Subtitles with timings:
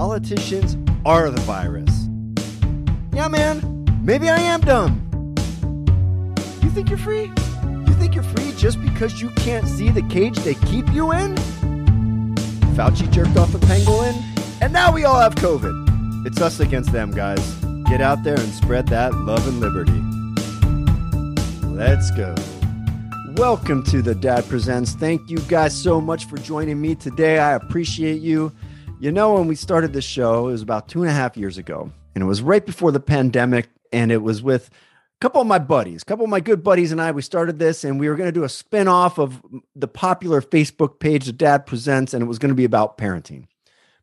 [0.00, 2.08] politicians are the virus.
[3.12, 4.96] Yeah, man, maybe I am dumb.
[6.62, 7.24] You think you're free?
[7.64, 11.34] You think you're free just because you can't see the cage they keep you in?
[12.74, 14.16] Fauci jerked off a pangolin,
[14.62, 16.26] and now we all have COVID.
[16.26, 17.46] It's us against them, guys.
[17.84, 20.00] Get out there and spread that love and liberty.
[21.76, 22.34] Let's go.
[23.34, 24.94] Welcome to the Dad Presents.
[24.94, 27.38] Thank you guys so much for joining me today.
[27.38, 28.50] I appreciate you.
[29.00, 31.56] You know, when we started this show, it was about two and a half years
[31.56, 35.46] ago, and it was right before the pandemic, and it was with a couple of
[35.46, 37.10] my buddies, a couple of my good buddies and I.
[37.10, 39.40] We started this, and we were going to do a spin off of
[39.74, 43.46] the popular Facebook page, The Dad Presents, and it was going to be about parenting.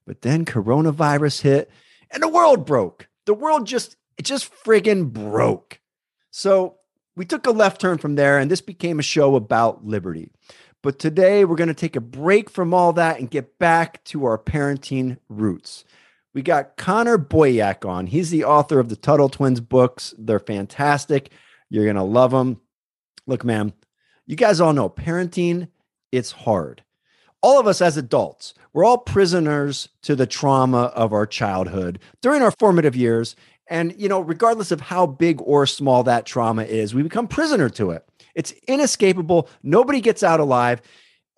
[0.08, 1.70] But then coronavirus hit,
[2.10, 3.08] and the world broke.
[3.28, 5.80] The world just, it just friggin' broke.
[6.32, 6.78] So
[7.16, 10.32] we took a left turn from there, and this became a show about liberty.
[10.88, 14.24] But today we're going to take a break from all that and get back to
[14.24, 15.84] our parenting roots.
[16.34, 18.08] We got Connor Boyack on.
[18.08, 20.14] He's the author of the Tuttle Twins books.
[20.18, 21.32] They're fantastic.
[21.70, 22.62] You're going to love them.
[23.26, 23.74] Look, man,
[24.28, 25.68] you guys all know parenting,
[26.14, 26.86] it's hard.
[27.42, 32.42] All of us as adults, we're all prisoners to the trauma of our childhood during
[32.42, 33.36] our formative years.
[33.70, 37.68] And, you know, regardless of how big or small that trauma is, we become prisoner
[37.72, 38.08] to it.
[38.38, 39.50] It's inescapable.
[39.64, 40.82] Nobody gets out alive.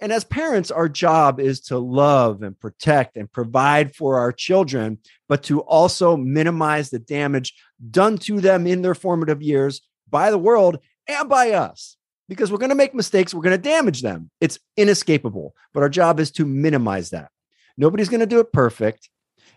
[0.02, 4.97] And as parents, our job is to love and protect and provide for our children,
[5.30, 7.55] but to also minimize the damage
[7.89, 11.95] done to them in their formative years by the world and by us.
[12.27, 14.30] Because we're going to make mistakes, we're going to damage them.
[14.42, 15.55] It's inescapable.
[15.73, 17.31] But our job is to minimize that.
[17.77, 19.09] Nobody's going to do it perfect.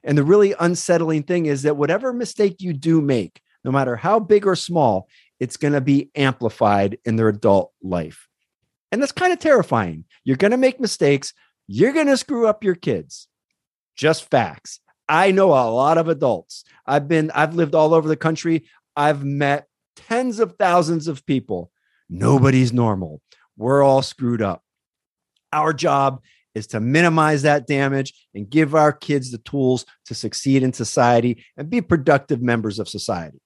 [0.05, 4.19] And the really unsettling thing is that whatever mistake you do make, no matter how
[4.19, 5.09] big or small,
[5.43, 8.29] it's going to be amplified in their adult life.
[8.93, 10.05] And that's kind of terrifying.
[10.23, 11.35] You're going to make mistakes.
[11.67, 13.27] You're going to screw up your kids.
[13.97, 14.79] Just facts.
[15.09, 16.63] I know a lot of adults.
[16.87, 18.69] I've been, I've lived all over the country.
[18.95, 21.73] I've met tens of thousands of people.
[22.09, 23.21] Nobody's normal.
[23.57, 24.63] We're all screwed up.
[25.53, 26.23] Our job
[26.55, 31.45] is to minimize that damage and give our kids the tools to succeed in society
[31.57, 33.41] and be productive members of society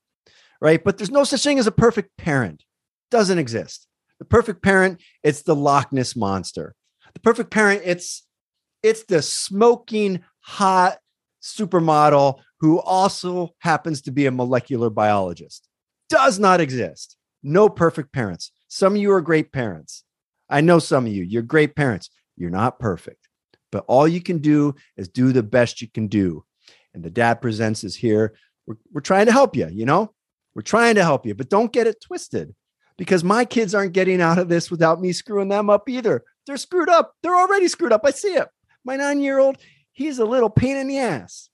[0.60, 0.82] right?
[0.82, 2.64] But there's no such thing as a perfect parent.
[3.10, 3.86] Doesn't exist.
[4.18, 6.74] The perfect parent, it's the Loch Ness monster.
[7.14, 8.24] The perfect parent, it's
[8.82, 10.98] it's the smoking hot
[11.42, 15.68] supermodel who also happens to be a molecular biologist.
[16.08, 17.16] Does not exist.
[17.42, 18.52] No perfect parents.
[18.68, 20.04] Some of you are great parents.
[20.48, 22.10] I know some of you, you're great parents.
[22.36, 23.28] You're not perfect,
[23.72, 26.44] but all you can do is do the best you can do.
[26.94, 28.34] And the dad presents is here.
[28.66, 30.12] We're, we're trying to help you, you know?
[30.56, 32.54] We're trying to help you, but don't get it twisted
[32.96, 36.24] because my kids aren't getting out of this without me screwing them up either.
[36.46, 37.12] They're screwed up.
[37.22, 38.00] They're already screwed up.
[38.06, 38.48] I see it.
[38.82, 39.58] My nine year old,
[39.92, 41.50] he's a little pain in the ass.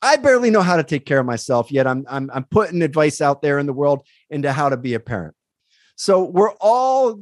[0.00, 1.86] I barely know how to take care of myself yet.
[1.86, 5.00] I'm, I'm, I'm putting advice out there in the world into how to be a
[5.00, 5.34] parent.
[5.96, 7.20] So we're all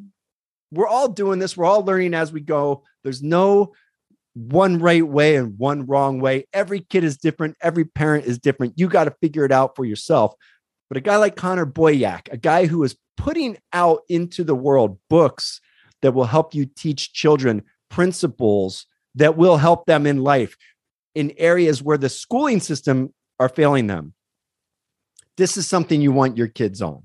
[0.71, 1.57] we're all doing this.
[1.57, 2.85] We're all learning as we go.
[3.03, 3.73] There's no
[4.35, 6.47] one right way and one wrong way.
[6.53, 7.57] Every kid is different.
[7.61, 8.75] Every parent is different.
[8.77, 10.35] You got to figure it out for yourself.
[10.89, 14.99] But a guy like Connor Boyack, a guy who is putting out into the world
[15.11, 15.61] books
[16.03, 20.57] that will help you teach children principles that will help them in life
[21.15, 24.15] in areas where the schooling system are failing them.
[25.37, 27.03] This is something you want your kids on.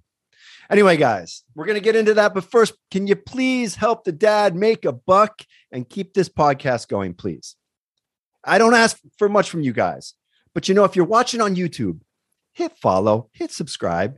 [0.70, 2.34] Anyway, guys, we're going to get into that.
[2.34, 6.88] But first, can you please help the dad make a buck and keep this podcast
[6.88, 7.56] going, please?
[8.44, 10.14] I don't ask for much from you guys,
[10.54, 12.00] but you know, if you're watching on YouTube,
[12.54, 14.18] hit follow, hit subscribe,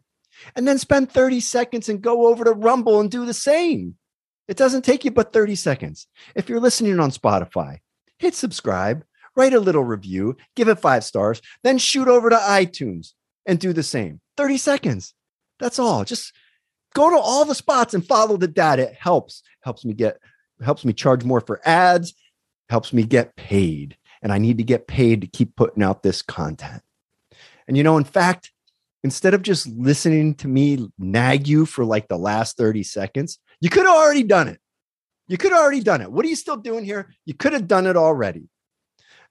[0.56, 3.96] and then spend 30 seconds and go over to Rumble and do the same.
[4.48, 6.08] It doesn't take you but 30 seconds.
[6.36, 7.80] If you're listening on Spotify,
[8.20, 9.04] hit subscribe,
[9.36, 13.14] write a little review, give it five stars, then shoot over to iTunes
[13.46, 14.22] and do the same.
[14.38, 15.14] 30 seconds.
[15.60, 16.04] That's all.
[16.04, 16.34] Just
[16.94, 18.90] go to all the spots and follow the data.
[18.90, 19.42] It helps.
[19.62, 20.18] Helps me get
[20.62, 22.14] helps me charge more for ads,
[22.70, 23.98] helps me get paid.
[24.22, 26.82] And I need to get paid to keep putting out this content.
[27.68, 28.52] And you know, in fact,
[29.04, 33.70] instead of just listening to me nag you for like the last 30 seconds, you
[33.70, 34.60] could have already done it.
[35.28, 36.12] You could have already done it.
[36.12, 37.14] What are you still doing here?
[37.26, 38.50] You could have done it already.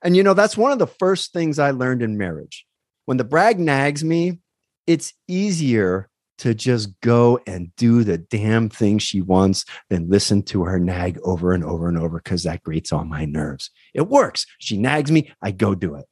[0.02, 2.66] And you know, that's one of the first things I learned in marriage.
[3.06, 4.40] When the brag nags me,
[4.86, 6.08] it's easier
[6.38, 11.18] to just go and do the damn thing she wants than listen to her nag
[11.22, 13.70] over and over and over because that grates on my nerves.
[13.94, 14.46] It works.
[14.58, 16.06] She nags me, I go do it.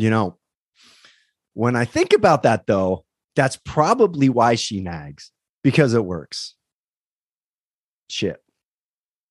[0.00, 0.38] You know,
[1.54, 3.04] when I think about that, though,
[3.36, 5.30] that's probably why she nags
[5.62, 6.54] because it works.
[8.08, 8.42] Shit.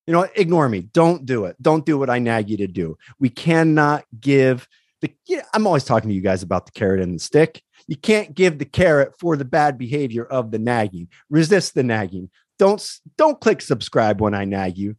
[0.08, 0.82] You know, ignore me.
[0.82, 1.56] Don't do it.
[1.62, 2.98] Don't do what I nag you to do.
[3.20, 4.68] We cannot give
[5.02, 5.14] the.
[5.54, 7.62] I'm always talking to you guys about the carrot and the stick.
[7.88, 11.10] You can't give the carrot for the bad behavior of the nagging.
[11.30, 12.32] Resist the nagging.
[12.58, 12.84] Don't
[13.18, 14.96] don't click subscribe when I nag you.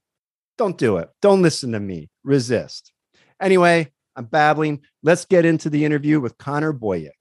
[0.59, 1.11] Don't do it.
[1.23, 2.09] Don't listen to me.
[2.23, 2.93] Resist.
[3.41, 3.91] Anyway,
[4.21, 4.83] I'm babbling.
[5.03, 7.13] Let's get into the interview with Connor Boyack.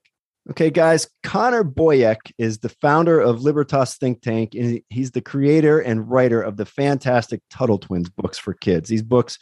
[0.50, 5.80] Okay, guys, Connor Boyack is the founder of Libertas Think Tank, and he's the creator
[5.80, 8.90] and writer of the fantastic Tuttle Twins books for kids.
[8.90, 9.38] These books,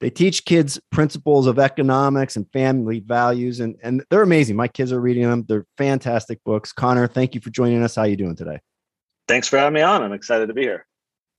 [0.00, 4.54] they teach kids principles of economics and family values, and, and they're amazing.
[4.54, 5.44] My kids are reading them.
[5.48, 6.72] They're fantastic books.
[6.72, 7.96] Connor, thank you for joining us.
[7.96, 8.60] How are you doing today?
[9.26, 10.02] Thanks for having me on.
[10.02, 10.86] I'm excited to be here.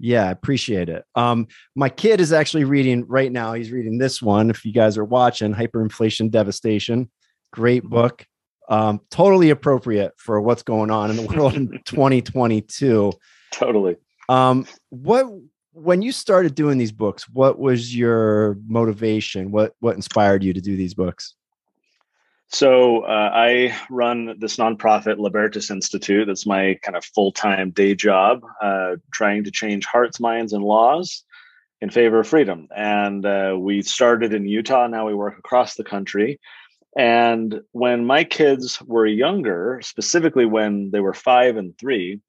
[0.01, 1.05] Yeah, I appreciate it.
[1.15, 3.53] Um, my kid is actually reading right now.
[3.53, 4.49] He's reading this one.
[4.49, 7.09] If you guys are watching, Hyperinflation Devastation,
[7.53, 8.25] great book
[8.71, 13.11] um, totally appropriate for what's going on in the world in 2022.
[13.51, 13.97] Totally.
[14.29, 15.27] Um, what
[15.73, 19.51] when you started doing these books, what was your motivation?
[19.51, 21.35] What what inspired you to do these books?
[22.51, 26.27] So uh, I run this nonprofit Libertas Institute.
[26.27, 30.63] That's my kind of full time day job, uh, trying to change hearts, minds, and
[30.63, 31.23] laws
[31.79, 32.67] in favor of freedom.
[32.75, 34.87] And uh, we started in Utah.
[34.87, 36.39] Now we work across the country.
[36.97, 42.19] And when my kids were younger, specifically when they were five and three,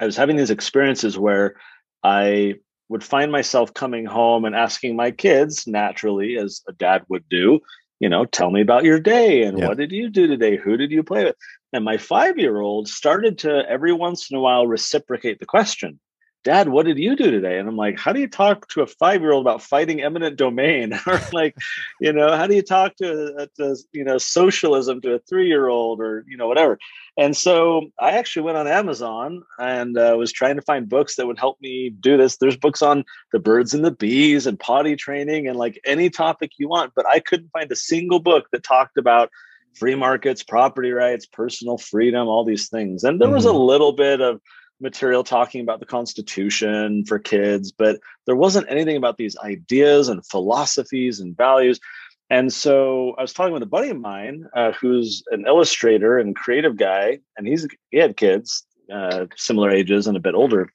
[0.00, 1.54] I was having these experiences where
[2.02, 2.54] I
[2.88, 7.60] would find myself coming home and asking my kids, naturally, as a dad would do,
[8.00, 9.68] you know, tell me about your day and yeah.
[9.68, 10.56] what did you do today?
[10.56, 11.36] Who did you play with?
[11.72, 15.98] And my five year old started to every once in a while reciprocate the question.
[16.46, 17.58] Dad, what did you do today?
[17.58, 20.36] And I'm like, how do you talk to a five year old about fighting eminent
[20.36, 20.92] domain?
[21.06, 21.56] or like,
[22.00, 25.66] you know, how do you talk to, to you know, socialism to a three year
[25.66, 26.78] old or, you know, whatever.
[27.18, 31.26] And so I actually went on Amazon and uh, was trying to find books that
[31.26, 32.36] would help me do this.
[32.36, 36.52] There's books on the birds and the bees and potty training and like any topic
[36.58, 39.30] you want, but I couldn't find a single book that talked about
[39.74, 43.02] free markets, property rights, personal freedom, all these things.
[43.02, 43.58] And there was a mm-hmm.
[43.58, 44.40] little bit of
[44.80, 50.26] material talking about the Constitution for kids, but there wasn't anything about these ideas and
[50.26, 51.80] philosophies and values.
[52.28, 56.34] And so I was talking with a buddy of mine uh, who's an illustrator and
[56.34, 60.72] creative guy, and he's he had kids uh, similar ages and a bit older.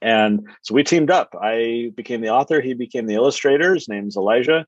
[0.00, 1.34] And so we teamed up.
[1.40, 2.60] I became the author.
[2.60, 3.74] He became the illustrator.
[3.74, 4.66] His name's Elijah.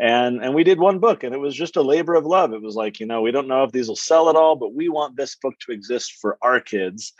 [0.00, 2.52] And and we did one book, and it was just a labor of love.
[2.52, 4.74] It was like, you know, we don't know if these will sell at all, but
[4.74, 7.12] we want this book to exist for our kids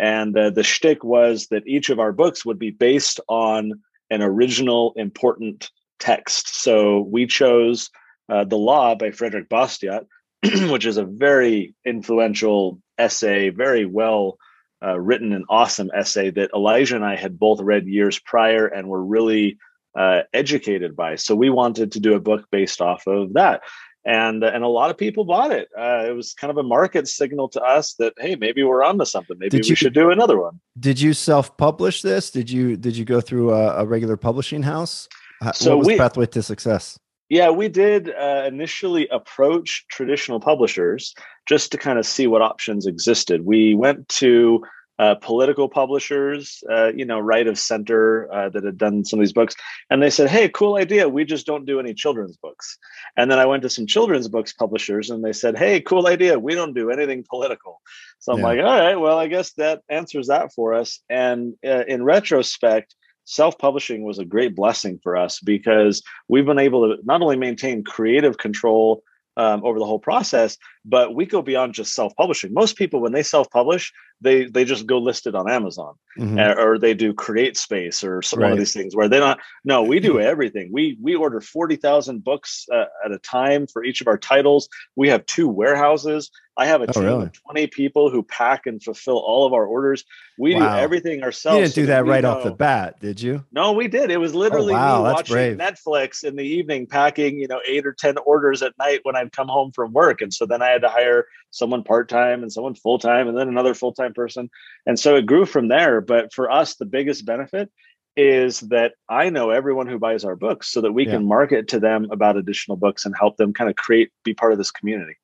[0.00, 4.22] and uh, the shtick was that each of our books would be based on an
[4.22, 6.62] original important text.
[6.62, 7.90] So we chose
[8.30, 10.06] uh, The Law by Frederick Bastiat,
[10.70, 14.38] which is a very influential essay, very well
[14.82, 18.88] uh, written and awesome essay that Elijah and I had both read years prior and
[18.88, 19.58] were really
[19.94, 21.16] uh, educated by.
[21.16, 23.60] So we wanted to do a book based off of that
[24.04, 25.68] and and a lot of people bought it.
[25.76, 29.04] Uh, it was kind of a market signal to us that hey, maybe we're onto
[29.04, 29.36] something.
[29.38, 30.60] Maybe did we you, should do another one.
[30.78, 32.30] Did you self publish this?
[32.30, 35.08] Did you did you go through a, a regular publishing house?
[35.54, 36.98] So what was we, pathway to success?
[37.30, 41.14] Yeah, we did uh, initially approach traditional publishers
[41.48, 43.46] just to kind of see what options existed.
[43.46, 44.62] We went to
[45.00, 49.22] uh, political publishers, uh, you know, right of center uh, that had done some of
[49.24, 49.56] these books.
[49.88, 51.08] And they said, hey, cool idea.
[51.08, 52.76] We just don't do any children's books.
[53.16, 56.38] And then I went to some children's books publishers and they said, hey, cool idea.
[56.38, 57.80] We don't do anything political.
[58.18, 58.44] So I'm yeah.
[58.44, 61.00] like, all right, well, I guess that answers that for us.
[61.08, 66.58] And uh, in retrospect, self publishing was a great blessing for us because we've been
[66.58, 69.02] able to not only maintain creative control
[69.38, 70.58] um, over the whole process.
[70.84, 72.54] But we go beyond just self-publishing.
[72.54, 76.38] Most people, when they self-publish, they they just go list it on Amazon, mm-hmm.
[76.38, 78.52] or they do Create Space or some right.
[78.52, 79.40] of these things where they don't.
[79.64, 80.70] No, we do everything.
[80.72, 84.68] We we order forty thousand books uh, at a time for each of our titles.
[84.96, 86.30] We have two warehouses.
[86.60, 87.22] I have a oh, team really?
[87.22, 90.04] of 20 people who pack and fulfill all of our orders.
[90.36, 90.76] We wow.
[90.76, 91.56] do everything ourselves.
[91.56, 92.32] You didn't do that right know.
[92.32, 93.46] off the bat, did you?
[93.50, 94.10] No, we did.
[94.10, 95.56] It was literally oh, wow, me watching brave.
[95.56, 99.32] Netflix in the evening, packing, you know, eight or 10 orders at night when I'd
[99.32, 100.20] come home from work.
[100.20, 103.74] And so then I had to hire someone part-time and someone full-time and then another
[103.74, 104.48] full-time person.
[104.86, 106.00] And so it grew from there.
[106.00, 107.70] But for us, the biggest benefit
[108.16, 111.12] is that I know everyone who buys our books so that we yeah.
[111.12, 114.52] can market to them about additional books and help them kind of create, be part
[114.52, 115.14] of this community.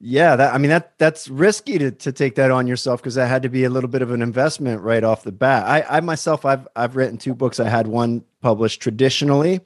[0.00, 3.26] Yeah, that I mean that that's risky to to take that on yourself because that
[3.26, 5.66] had to be a little bit of an investment right off the bat.
[5.66, 7.58] I, I myself I've I've written two books.
[7.58, 9.60] I had one published traditionally,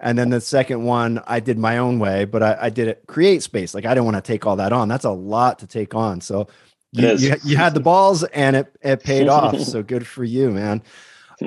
[0.00, 3.04] and then the second one I did my own way, but I, I did it
[3.06, 3.74] create space.
[3.74, 4.88] Like I didn't want to take all that on.
[4.88, 6.20] That's a lot to take on.
[6.20, 6.48] So
[6.92, 9.60] you, you, you, had the balls and it it paid off.
[9.60, 10.82] So good for you, man.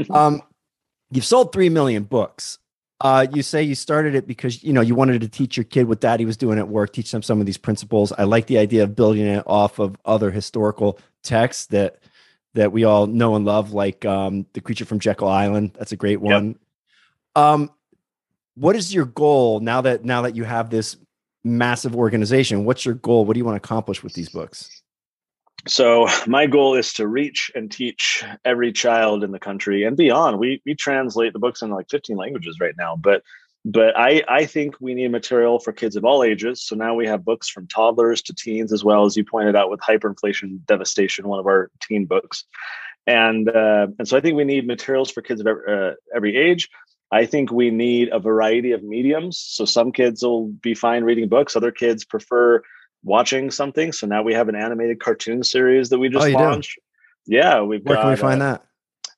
[0.10, 0.42] Um,
[1.12, 2.60] you've sold 3 million books.
[3.02, 5.88] Uh, you say you started it because you know you wanted to teach your kid
[5.88, 8.14] what daddy was doing at work, teach them some of these principles.
[8.14, 12.00] I like the idea of building it off of other historical texts that
[12.54, 15.76] that we all know and love, like um, the creature from Jekyll Island.
[15.78, 16.56] That's a great one.
[17.36, 17.44] Yep.
[17.44, 17.72] Um,
[18.56, 20.98] what is your goal now that now that you have this
[21.44, 22.66] massive organization?
[22.66, 23.26] What's your goal?
[23.26, 24.84] What do you want to accomplish with these books?
[25.68, 30.40] So my goal is to reach and teach every child in the country and beyond.
[30.40, 33.24] We we translate the books in like 15 languages right now, but
[33.66, 36.62] but I I think we need material for kids of all ages.
[36.62, 39.70] So now we have books from toddlers to teens, as well as you pointed out
[39.70, 42.44] with hyperinflation devastation, one of our teen books,
[43.08, 46.36] and uh, and so I think we need materials for kids of every, uh, every
[46.36, 46.70] age.
[47.14, 49.38] I think we need a variety of mediums.
[49.38, 51.56] So some kids will be fine reading books.
[51.56, 52.64] Other kids prefer
[53.04, 53.92] watching something.
[53.92, 56.80] So now we have an animated cartoon series that we just oh, launched.
[57.28, 57.36] Do?
[57.36, 58.02] Yeah, we've Where got.
[58.02, 58.66] can we find uh, that?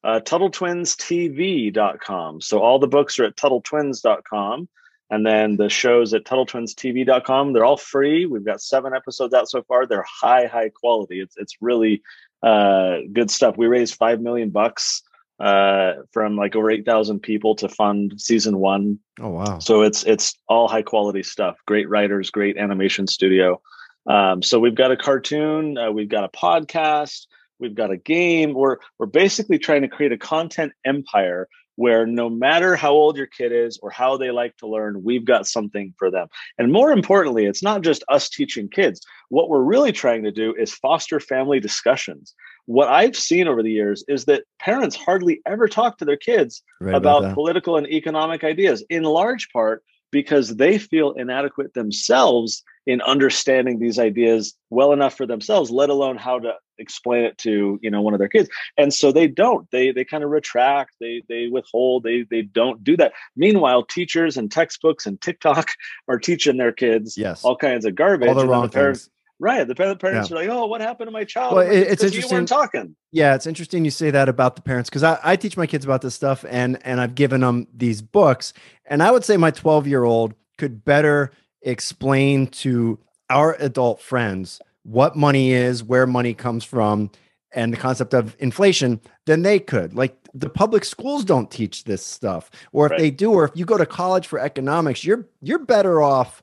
[0.04, 2.42] Uh, TuttleTwinsTV.com.
[2.42, 4.68] So all the books are at TuttleTwins.com.
[5.10, 7.54] And then the shows at TuttleTwinsTV.com.
[7.54, 8.26] They're all free.
[8.26, 9.86] We've got seven episodes out so far.
[9.86, 11.22] They're high, high quality.
[11.22, 12.04] It's it's really
[12.44, 13.56] uh, good stuff.
[13.56, 15.02] We raised five million bucks
[15.40, 19.00] uh, from like over 8,000 people to fund season one.
[19.20, 19.60] Oh, wow.
[19.60, 21.58] So it's, it's all high quality stuff.
[21.68, 23.62] Great writers, great animation studio.
[24.08, 27.26] Um, so we've got a cartoon, uh, we've got a podcast,
[27.60, 28.54] we've got a game.
[28.54, 33.28] We're, we're basically trying to create a content empire where no matter how old your
[33.28, 36.28] kid is or how they like to learn, we've got something for them.
[36.58, 39.02] And more importantly, it's not just us teaching kids.
[39.30, 42.34] What we're really trying to do is foster family discussions.
[42.66, 46.64] What I've seen over the years is that parents hardly ever talk to their kids
[46.82, 52.64] right about, about political and economic ideas, in large part because they feel inadequate themselves
[52.88, 57.80] in understanding these ideas well enough for themselves let alone how to explain it to
[57.82, 58.50] you know one of their kids.
[58.78, 59.70] And so they don't.
[59.72, 60.96] They they kind of retract.
[61.00, 62.04] They they withhold.
[62.04, 63.14] They they don't do that.
[63.36, 65.72] Meanwhile teachers and textbooks and tiktok
[66.08, 67.44] are teaching their kids yes.
[67.44, 69.10] all kinds of garbage all the wrong the parents things.
[69.40, 69.68] Right.
[69.68, 70.36] The parents yeah.
[70.36, 72.40] are like, "Oh, what happened to my child?" Well, it's interesting.
[72.40, 72.96] You talking.
[73.12, 75.84] Yeah, it's interesting you say that about the parents because I, I teach my kids
[75.84, 78.54] about this stuff, and and I've given them these books,
[78.86, 82.98] and I would say my twelve year old could better explain to
[83.30, 87.12] our adult friends what money is, where money comes from,
[87.52, 89.94] and the concept of inflation than they could.
[89.94, 93.00] Like the public schools don't teach this stuff, or if right.
[93.00, 96.42] they do, or if you go to college for economics, you're you're better off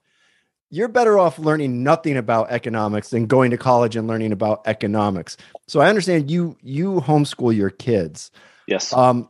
[0.73, 5.37] you're better off learning nothing about economics than going to college and learning about economics.
[5.69, 8.31] So I understand you you homeschool your kids.
[8.67, 8.93] Yes.
[8.93, 9.29] Um,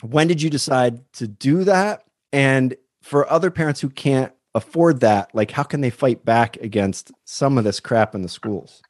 [0.00, 2.04] when did you decide to do that?
[2.32, 7.12] And for other parents who can't afford that, like how can they fight back against
[7.26, 8.80] some of this crap in the schools?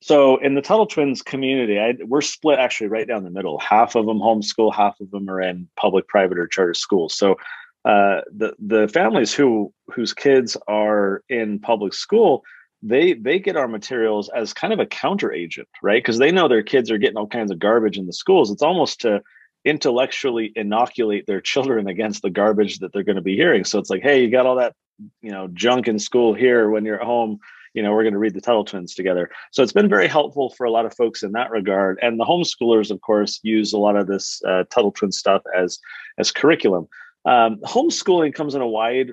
[0.00, 3.60] So in the Tuttle Twins community, I, we're split actually right down the middle.
[3.60, 7.14] Half of them homeschool, half of them are in public, private, or charter schools.
[7.14, 7.36] So
[7.84, 12.42] uh, the the families who whose kids are in public school
[12.82, 16.02] they they get our materials as kind of a counter agent right?
[16.02, 18.50] Because they know their kids are getting all kinds of garbage in the schools.
[18.50, 19.22] It's almost to
[19.64, 23.64] intellectually inoculate their children against the garbage that they're going to be hearing.
[23.64, 24.74] So it's like hey you got all that
[25.20, 27.38] you know junk in school here when you're at home.
[27.74, 29.30] You know we're going to read the tuttle twins together.
[29.52, 31.98] So it's been very helpful for a lot of folks in that regard.
[32.02, 35.78] And the homeschoolers of course use a lot of this uh, tuttle twin stuff as
[36.18, 36.88] as curriculum
[37.24, 39.10] um, homeschooling comes in a wide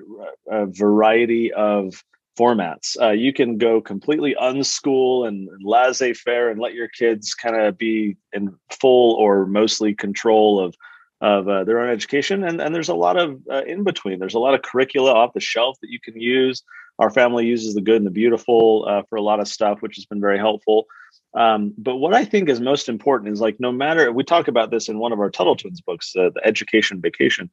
[0.50, 2.02] uh, variety of
[2.38, 2.96] formats.
[3.00, 7.76] Uh, you can go completely unschool and laissez faire and let your kids kind of
[7.76, 10.74] be in full or mostly control of
[11.20, 12.44] of uh, their own education.
[12.44, 14.20] And, and there's a lot of uh, in between.
[14.20, 16.62] There's a lot of curricula off the shelf that you can use.
[17.00, 19.96] Our family uses the good and the beautiful uh, for a lot of stuff, which
[19.96, 20.86] has been very helpful.
[21.34, 24.70] Um, but what I think is most important is like no matter we talk about
[24.70, 27.50] this in one of our Tuttle Twins books, uh, the Education Vacation.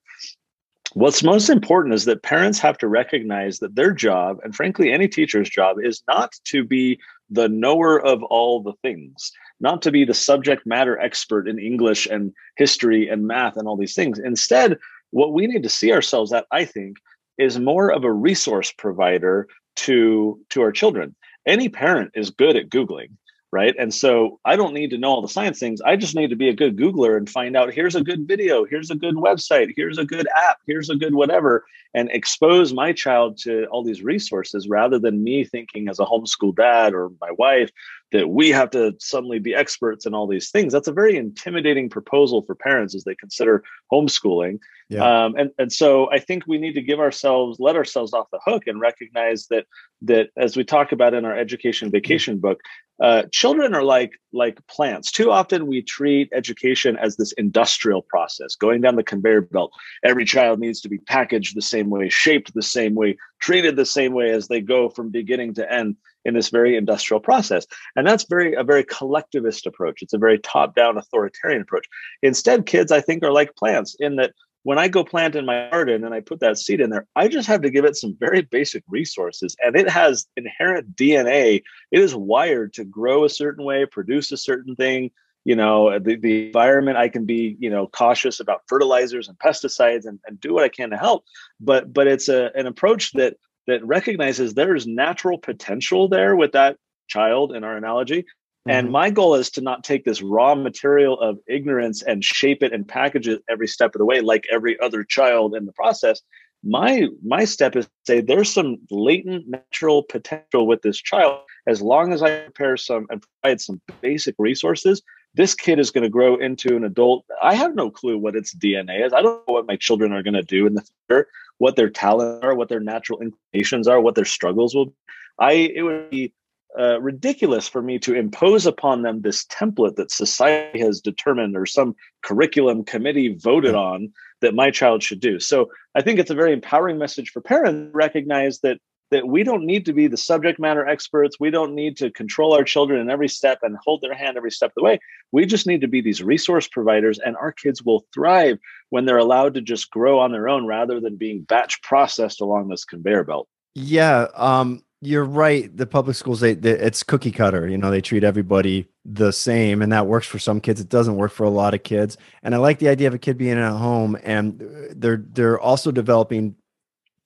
[0.95, 5.09] What's most important is that parents have to recognize that their job, and frankly, any
[5.09, 6.97] teacher's job, is not to be
[7.29, 12.05] the knower of all the things, not to be the subject matter expert in English
[12.05, 14.19] and history and math and all these things.
[14.19, 14.77] Instead,
[15.11, 16.95] what we need to see ourselves at, I think,
[17.37, 21.13] is more of a resource provider to, to our children.
[21.45, 23.09] Any parent is good at Googling
[23.51, 23.75] right?
[23.79, 25.81] And so I don't need to know all the science things.
[25.81, 28.65] I just need to be a good Googler and find out here's a good video,
[28.65, 32.91] here's a good website, here's a good app, here's a good whatever, and expose my
[32.91, 37.31] child to all these resources rather than me thinking as a homeschool dad or my
[37.37, 37.71] wife
[38.11, 40.73] that we have to suddenly be experts in all these things.
[40.73, 45.25] That's a very intimidating proposal for parents as they consider homeschooling yeah.
[45.25, 48.39] um, and, and so i think we need to give ourselves let ourselves off the
[48.45, 49.65] hook and recognize that
[50.01, 52.59] that as we talk about in our education vacation book
[53.01, 55.11] uh, children are like like plants.
[55.11, 59.73] Too often we treat education as this industrial process going down the conveyor belt.
[60.03, 63.85] Every child needs to be packaged the same way shaped the same way treated the
[63.85, 67.67] same way as they go from beginning to end in this very industrial process.
[67.97, 70.01] And that's very a very collectivist approach.
[70.01, 71.87] It's a very top down authoritarian approach.
[72.21, 74.31] Instead kids i think are like plants in that
[74.65, 77.27] when I go plant in my garden and I put that seed in there, I
[77.27, 79.55] just have to give it some very basic resources.
[79.63, 81.61] And it has inherent DNA.
[81.91, 85.11] It is wired to grow a certain way, produce a certain thing.
[85.43, 89.37] You know, uh, the, the environment, I can be, you know, cautious about fertilizers and
[89.37, 91.25] pesticides and, and do what I can to help.
[91.59, 96.77] But but it's a an approach that that recognizes there's natural potential there with that
[97.07, 98.25] child in our analogy
[98.67, 98.93] and mm-hmm.
[98.93, 102.87] my goal is to not take this raw material of ignorance and shape it and
[102.87, 106.21] package it every step of the way, like every other child in the process.
[106.63, 111.41] My my step is to say there's some latent natural potential with this child.
[111.67, 115.03] As long as I prepare some and provide some basic resources,
[115.35, 117.25] this kid is going to grow into an adult.
[117.43, 119.13] I have no clue what its DNA is.
[119.13, 121.27] I don't know what my children are going to do in the future,
[121.59, 124.93] what their talents are, what their natural inclinations are, what their struggles will be.
[125.37, 126.33] I it would be
[126.77, 131.65] uh, ridiculous for me to impose upon them this template that society has determined or
[131.65, 135.39] some curriculum committee voted on that my child should do.
[135.39, 138.79] So I think it's a very empowering message for parents to recognize that
[139.11, 141.37] that we don't need to be the subject matter experts.
[141.39, 144.51] We don't need to control our children in every step and hold their hand every
[144.51, 144.99] step of the way.
[145.31, 148.57] We just need to be these resource providers, and our kids will thrive
[148.89, 152.69] when they're allowed to just grow on their own rather than being batch processed along
[152.69, 153.47] this conveyor belt.
[153.75, 154.27] Yeah.
[154.33, 155.75] Um, you're right.
[155.75, 157.67] The public schools, they, they, it's cookie cutter.
[157.67, 160.81] You know, they treat everybody the same, and that works for some kids.
[160.81, 162.17] It doesn't work for a lot of kids.
[162.43, 165.91] And I like the idea of a kid being at home, and they're they're also
[165.91, 166.55] developing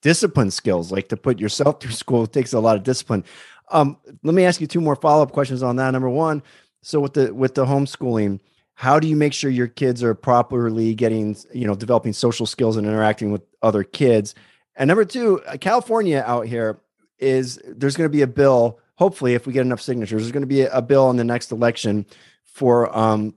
[0.02, 2.26] discipline skills, like to put yourself through school.
[2.26, 3.24] Takes a lot of discipline.
[3.70, 5.90] Um, let me ask you two more follow up questions on that.
[5.90, 6.42] Number one,
[6.82, 8.40] so with the with the homeschooling,
[8.74, 12.76] how do you make sure your kids are properly getting, you know, developing social skills
[12.76, 14.34] and interacting with other kids?
[14.76, 16.80] And number two, California out here
[17.20, 18.78] is there's going to be a bill.
[18.96, 21.52] Hopefully, if we get enough signatures, there's going to be a bill in the next
[21.52, 22.06] election
[22.44, 23.34] for um,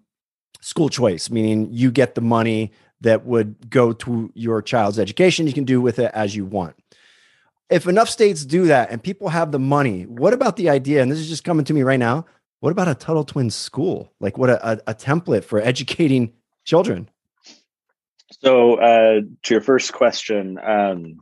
[0.62, 5.48] school choice, meaning you get the money that would go to your child's education.
[5.48, 6.76] You can do with it as you want.
[7.70, 11.02] If enough states do that and people have the money, what about the idea?
[11.02, 12.26] And this is just coming to me right now.
[12.60, 14.14] What about a Tuttle Twin school?
[14.20, 17.10] Like what a, a, a template for educating children?
[18.42, 21.20] So, uh, to your first question, um,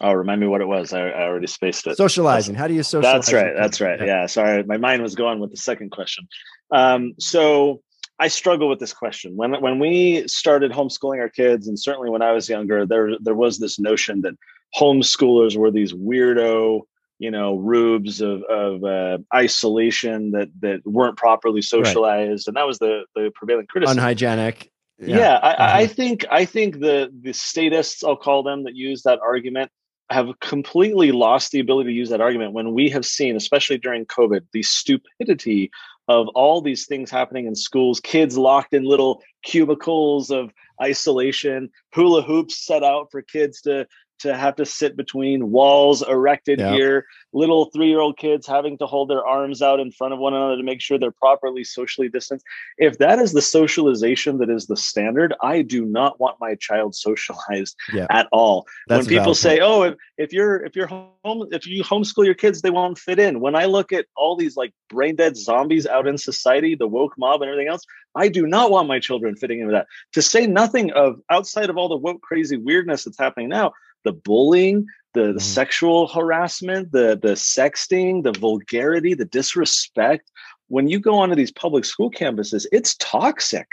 [0.00, 0.92] Oh, remind me what it was.
[0.92, 1.96] I, I already spaced it.
[1.96, 2.54] Socializing.
[2.54, 3.26] How do you socialize?
[3.26, 3.52] That's right.
[3.56, 4.00] That's right.
[4.00, 4.06] Yeah.
[4.06, 4.26] yeah.
[4.26, 6.28] Sorry, my mind was going with the second question.
[6.70, 7.82] Um, so
[8.18, 9.36] I struggle with this question.
[9.36, 13.34] When when we started homeschooling our kids, and certainly when I was younger, there there
[13.34, 14.34] was this notion that
[14.76, 16.82] homeschoolers were these weirdo,
[17.18, 22.48] you know, rubes of of uh, isolation that that weren't properly socialized, right.
[22.48, 23.98] and that was the the prevailing criticism.
[23.98, 24.70] Unhygienic.
[25.00, 25.92] Yeah, yeah I, I, mm-hmm.
[25.94, 29.70] think I think the the statists, I'll call them, that use that argument
[30.10, 34.06] have completely lost the ability to use that argument when we have seen, especially during
[34.06, 35.70] COVID, the stupidity
[36.08, 40.50] of all these things happening in schools, kids locked in little cubicles of
[40.82, 43.86] isolation, hula hoops set out for kids to
[44.20, 46.72] to have to sit between walls erected yeah.
[46.72, 50.18] here, little three year old kids having to hold their arms out in front of
[50.18, 52.44] one another to make sure they're properly socially distanced.
[52.78, 56.94] If that is the socialization that is the standard, I do not want my child
[56.94, 58.06] socialized yeah.
[58.10, 58.66] at all.
[58.88, 62.34] That's when people say, "Oh, if, if you're if you're home if you homeschool your
[62.34, 65.86] kids, they won't fit in." When I look at all these like brain dead zombies
[65.86, 69.36] out in society, the woke mob and everything else, I do not want my children
[69.36, 69.86] fitting in with that.
[70.12, 73.72] To say nothing of outside of all the woke crazy weirdness that's happening now,
[74.08, 75.38] the bullying, the, the mm-hmm.
[75.38, 80.30] sexual harassment, the the sexting, the vulgarity, the disrespect.
[80.68, 83.66] When you go onto these public school campuses, it's toxic.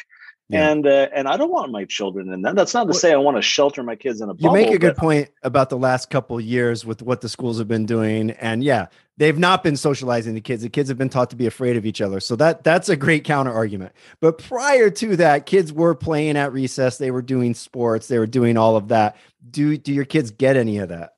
[0.48, 0.70] Yeah.
[0.70, 2.56] And uh, and I don't want my children in that.
[2.56, 4.56] That's not to say I want to shelter my kids in a bubble.
[4.56, 7.68] You make a good point about the last couple years with what the schools have
[7.68, 10.62] been doing, and yeah, they've not been socializing the kids.
[10.62, 12.20] The kids have been taught to be afraid of each other.
[12.20, 13.94] So that that's a great counter argument.
[14.20, 17.00] But prior to that, kids were playing at recess.
[17.00, 18.08] They were doing sports.
[18.08, 19.18] They were doing all of that.
[19.50, 21.14] Do do your kids get any of that?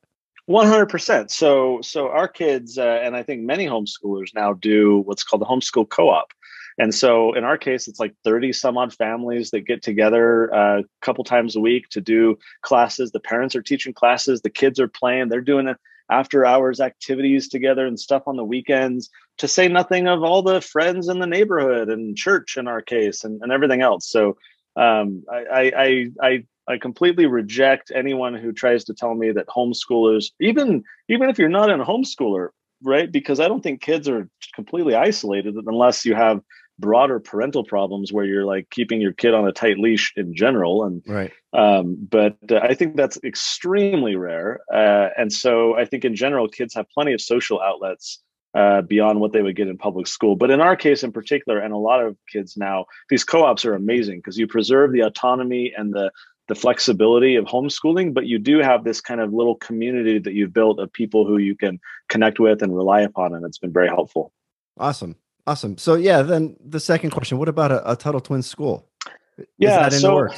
[0.46, 1.30] One hundred percent.
[1.30, 5.46] So so our kids, uh, and I think many homeschoolers now do what's called the
[5.46, 6.32] homeschool co-op.
[6.78, 10.80] And so in our case, it's like 30 some odd families that get together uh,
[10.80, 13.10] a couple times a week to do classes.
[13.10, 15.74] The parents are teaching classes, the kids are playing, they're doing
[16.10, 20.60] after hours activities together and stuff on the weekends, to say nothing of all the
[20.60, 24.08] friends in the neighborhood and church in our case and, and everything else.
[24.08, 24.38] So
[24.76, 30.30] um, I, I, I, I completely reject anyone who tries to tell me that homeschoolers,
[30.40, 32.48] even even if you're not a homeschooler,
[32.82, 33.10] right?
[33.10, 36.40] Because I don't think kids are completely isolated unless you have
[36.78, 40.84] broader parental problems where you're like keeping your kid on a tight leash in general.
[40.84, 41.32] And right.
[41.52, 44.60] um, but uh, i think that's extremely rare.
[44.72, 48.20] Uh, and so i think in general kids have plenty of social outlets
[48.54, 50.34] uh, beyond what they would get in public school.
[50.34, 53.74] But in our case in particular and a lot of kids now these co-ops are
[53.74, 56.10] amazing because you preserve the autonomy and the
[56.48, 60.52] the flexibility of homeschooling, but you do have this kind of little community that you've
[60.52, 63.88] built of people who you can connect with and rely upon, and it's been very
[63.88, 64.32] helpful.
[64.78, 65.16] Awesome,
[65.48, 65.78] awesome.
[65.78, 68.86] So yeah, then the second question: What about a, a Tuttle Twin school?
[69.38, 70.28] Is yeah, so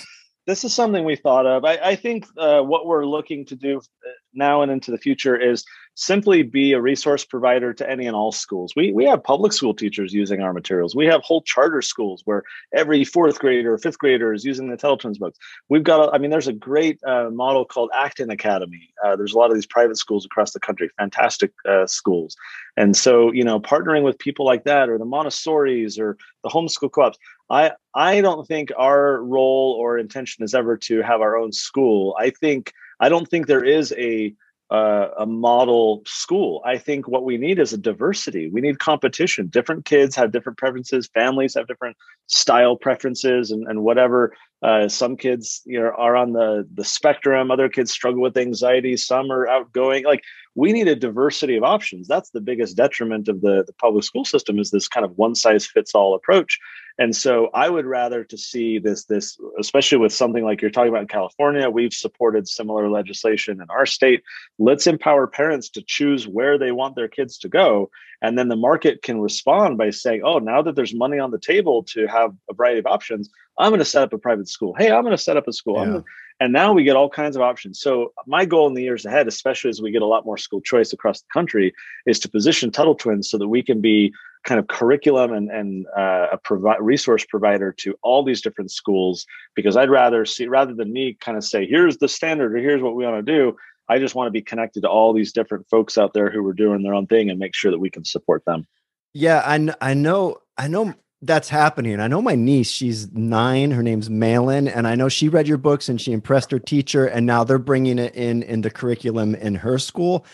[0.51, 1.65] this is something we thought of.
[1.65, 5.37] I, I think uh, what we're looking to do uh, now and into the future
[5.37, 8.73] is simply be a resource provider to any and all schools.
[8.75, 10.97] We we have public school teachers using our materials.
[10.97, 12.43] We have whole charter schools where
[12.75, 15.39] every fourth grader or fifth grader is using the Tuttle Twins books.
[15.69, 18.93] We've got, a, I mean, there's a great uh, model called Acton Academy.
[19.05, 22.37] Uh, there's a lot of these private schools across the country, fantastic uh, schools.
[22.77, 26.91] And so, you know, partnering with people like that, or the Montessori's, or the homeschool
[26.91, 27.19] co-ops.
[27.51, 32.17] I I don't think our role or intention is ever to have our own school.
[32.19, 34.35] I think I don't think there is a
[34.71, 36.63] uh, a model school.
[36.65, 38.49] I think what we need is a diversity.
[38.49, 39.49] We need competition.
[39.49, 41.11] Different kids have different preferences.
[41.13, 41.97] Families have different
[42.29, 44.33] style preferences, and, and whatever.
[44.63, 47.51] Uh, some kids you know are on the the spectrum.
[47.51, 48.97] Other kids struggle with anxiety.
[48.97, 50.05] Some are outgoing.
[50.05, 50.23] Like
[50.55, 52.07] we need a diversity of options.
[52.07, 55.35] That's the biggest detriment of the the public school system is this kind of one
[55.35, 56.61] size fits all approach.
[57.01, 60.91] And so I would rather to see this, this, especially with something like you're talking
[60.91, 64.23] about in California, we've supported similar legislation in our state.
[64.59, 67.91] Let's empower parents to choose where they want their kids to go.
[68.21, 71.39] And then the market can respond by saying, oh, now that there's money on the
[71.39, 74.75] table to have a variety of options, I'm going to set up a private school.
[74.79, 75.85] Hey, I'm going to set up a school.
[75.87, 76.01] Yeah.
[76.40, 77.81] And now we get all kinds of options.
[77.81, 80.61] So my goal in the years ahead, especially as we get a lot more school
[80.62, 81.75] choice across the country,
[82.07, 84.12] is to position Tuttle Twins so that we can be
[84.44, 89.27] kind of curriculum and, and uh, a provi- resource provider to all these different schools
[89.55, 92.81] because I'd rather see rather than me kind of say here's the standard or here's
[92.81, 93.55] what we want to do
[93.90, 96.53] I just want to be connected to all these different folks out there who are
[96.53, 98.66] doing their own thing and make sure that we can support them.
[99.12, 102.01] Yeah, I, I know I know that's happening.
[102.01, 103.71] I know my niece, she's nine.
[103.73, 107.07] Her name's Malin, and I know she read your books and she impressed her teacher,
[107.07, 110.25] and now they're bringing it in in the curriculum in her school.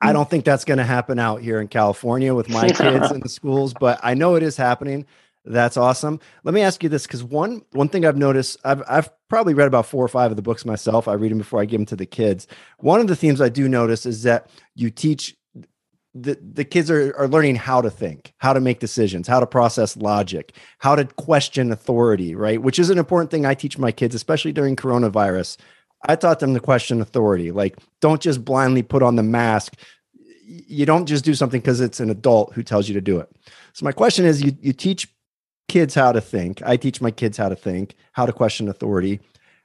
[0.00, 0.12] I mm.
[0.14, 3.28] don't think that's going to happen out here in California with my kids in the
[3.40, 5.06] schools, but I know it is happening.
[5.44, 6.20] That's awesome.
[6.42, 9.68] Let me ask you this because one one thing I've noticed, I've I've probably read
[9.68, 11.08] about four or five of the books myself.
[11.08, 12.46] I read them before I give them to the kids.
[12.78, 15.36] One of the themes I do notice is that you teach
[16.22, 19.46] the, the kids are, are learning how to think, how to make decisions, how to
[19.46, 22.62] process logic, how to question authority, right?
[22.62, 25.58] Which is an important thing I teach my kids, especially during coronavirus.
[26.08, 27.50] I taught them to question authority.
[27.50, 29.74] Like, don't just blindly put on the mask.
[30.46, 33.28] You don't just do something because it's an adult who tells you to do it.
[33.72, 35.08] So my question is, you you teach
[35.68, 36.62] kids how to think.
[36.64, 39.20] I teach my kids how to think, how to question authority.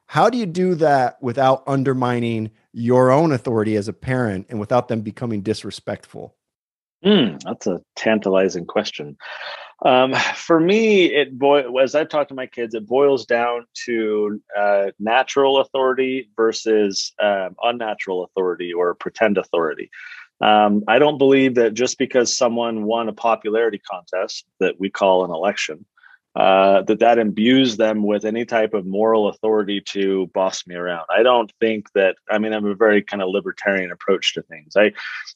[0.07, 4.87] How do you do that without undermining your own authority as a parent and without
[4.87, 6.35] them becoming disrespectful?
[7.03, 9.17] Mm, that's a tantalizing question.
[9.83, 14.39] Um, for me, it boy as I've talked to my kids, it boils down to
[14.55, 19.89] uh, natural authority versus um, unnatural authority or pretend authority.
[20.41, 25.23] Um, I don't believe that just because someone won a popularity contest that we call
[25.25, 25.85] an election,
[26.35, 31.05] uh, that that imbues them with any type of moral authority to boss me around.
[31.09, 32.15] I don't think that.
[32.29, 34.77] I mean, I'm a very kind of libertarian approach to things.
[34.77, 34.93] I,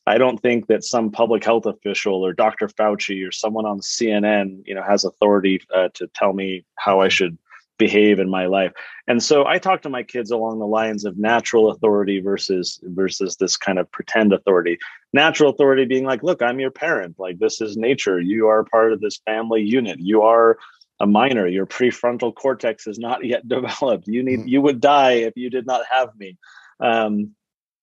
[0.08, 2.70] I don't think that some public health official or Dr.
[2.70, 7.10] Fauci or someone on CNN, you know, has authority uh, to tell me how I
[7.10, 7.38] should
[7.78, 8.72] behave in my life.
[9.08, 13.36] And so I talk to my kids along the lines of natural authority versus versus
[13.36, 14.78] this kind of pretend authority.
[15.14, 17.16] Natural authority being like, look, I'm your parent.
[17.20, 18.20] Like this is nature.
[18.20, 20.00] You are part of this family unit.
[20.00, 20.58] You are
[21.00, 21.48] a minor.
[21.48, 24.08] Your prefrontal cortex is not yet developed.
[24.08, 24.48] You need mm.
[24.48, 26.38] you would die if you did not have me.
[26.80, 27.36] Um,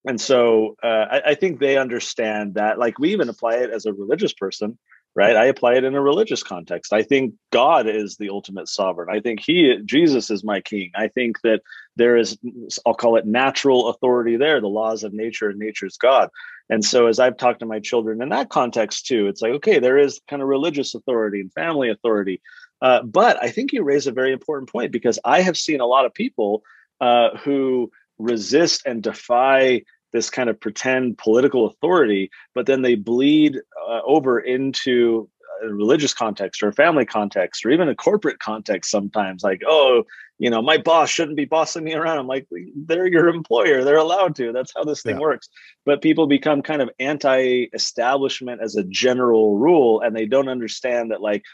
[0.04, 3.86] and so uh, I, I, think they understand that like we even apply it as
[3.86, 4.76] a religious person
[5.14, 5.36] right?
[5.36, 6.92] I apply it in a religious context.
[6.92, 9.14] I think god is the ultimate sovereign.
[9.14, 10.90] I think he jesus is my king.
[10.94, 11.62] I think that
[11.96, 12.38] there is
[12.86, 16.30] i'll call it natural authority there the laws of nature and nature's god.
[16.70, 19.78] And so as i've talked to my children in that context too it's like okay
[19.78, 22.40] there is kind of religious authority and family authority
[22.82, 25.86] uh, but I think you raise a very important point because I have seen a
[25.86, 26.64] lot of people
[27.00, 33.56] uh, who resist and defy this kind of pretend political authority, but then they bleed
[33.88, 35.30] uh, over into
[35.62, 40.02] a religious context or a family context or even a corporate context sometimes like oh
[40.38, 42.18] you know my boss shouldn't be bossing me around.
[42.18, 43.84] I'm like they're your employer.
[43.84, 44.52] They're allowed to.
[44.52, 45.20] That's how this thing yeah.
[45.20, 45.48] works.
[45.86, 51.20] But people become kind of anti-establishment as a general rule and they don't understand that
[51.20, 51.44] like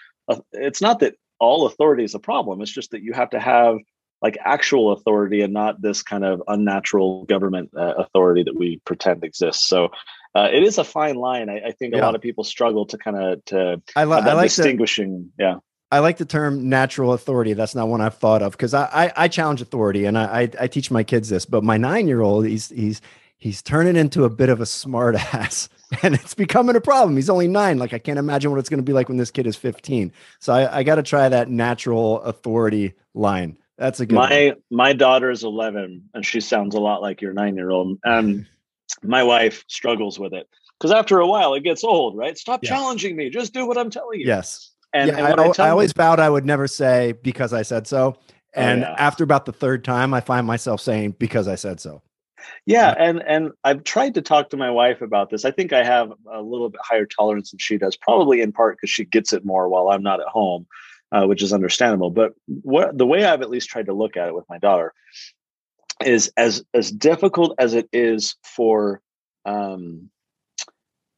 [0.52, 3.76] it's not that all authority is a problem it's just that you have to have
[4.20, 9.22] like actual authority and not this kind of unnatural government uh, authority that we pretend
[9.24, 9.90] exists so
[10.34, 11.48] uh, it is a fine line.
[11.48, 12.00] I, I think yeah.
[12.00, 15.32] a lot of people struggle to kind of to I, li- I like distinguishing.
[15.36, 15.54] The, yeah,
[15.90, 17.54] I like the term natural authority.
[17.54, 20.50] That's not one I've thought of because I, I, I challenge authority and I, I
[20.60, 21.46] I teach my kids this.
[21.46, 23.00] But my nine year old, he's he's
[23.38, 25.68] he's turning into a bit of a smart ass
[26.03, 27.16] and it's becoming a problem.
[27.16, 27.79] He's only nine.
[27.79, 30.12] Like I can't imagine what it's going to be like when this kid is 15.
[30.40, 33.57] So I, I got to try that natural authority line.
[33.79, 34.62] That's a good my one.
[34.70, 37.98] my daughter is 11 and she sounds a lot like your nine year old.
[38.05, 38.46] And um,
[39.03, 40.48] my wife struggles with it
[40.79, 42.37] because after a while it gets old, right?
[42.37, 42.70] Stop yeah.
[42.70, 43.31] challenging me.
[43.31, 44.27] Just do what I'm telling you.
[44.27, 44.72] Yes.
[44.92, 47.87] And, yeah, and I, I, I, always vowed I would never say because I said
[47.87, 48.16] so.
[48.16, 48.20] Oh,
[48.55, 48.94] and oh, yeah.
[48.98, 52.03] after about the third time, I find myself saying because I said so.
[52.66, 55.44] Yeah, and and I've tried to talk to my wife about this.
[55.44, 58.77] I think I have a little bit higher tolerance than she does, probably in part
[58.77, 60.66] because she gets it more while I'm not at home,
[61.12, 62.11] uh, which is understandable.
[62.11, 64.92] But what the way I've at least tried to look at it with my daughter
[66.05, 69.03] is as as difficult as it is for
[69.44, 70.11] um,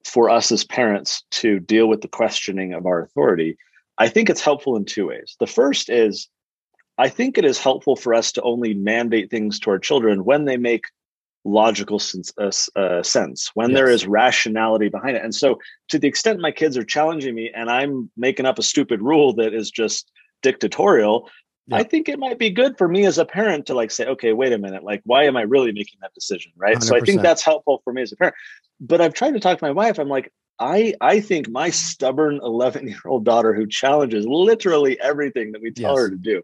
[0.04, 3.56] for us as parents to deal with the questioning of our authority,
[3.98, 5.36] I think it's helpful in two ways.
[5.38, 6.28] The first is
[6.98, 10.44] I think it is helpful for us to only mandate things to our children when
[10.44, 10.84] they make
[11.44, 13.76] logical sense, uh, uh, sense when yes.
[13.76, 15.24] there is rationality behind it.
[15.24, 18.62] And so, to the extent my kids are challenging me and I'm making up a
[18.62, 20.10] stupid rule that is just
[20.42, 21.28] dictatorial,
[21.66, 21.76] yeah.
[21.76, 24.32] I think it might be good for me as a parent to like say, okay,
[24.32, 26.52] wait a minute, like why am I really making that decision?
[26.56, 26.76] Right.
[26.76, 26.82] 100%.
[26.82, 28.34] So I think that's helpful for me as a parent.
[28.80, 29.98] But I've tried to talk to my wife.
[29.98, 35.52] I'm like, I I think my stubborn 11 year old daughter who challenges literally everything
[35.52, 36.00] that we tell yes.
[36.00, 36.42] her to do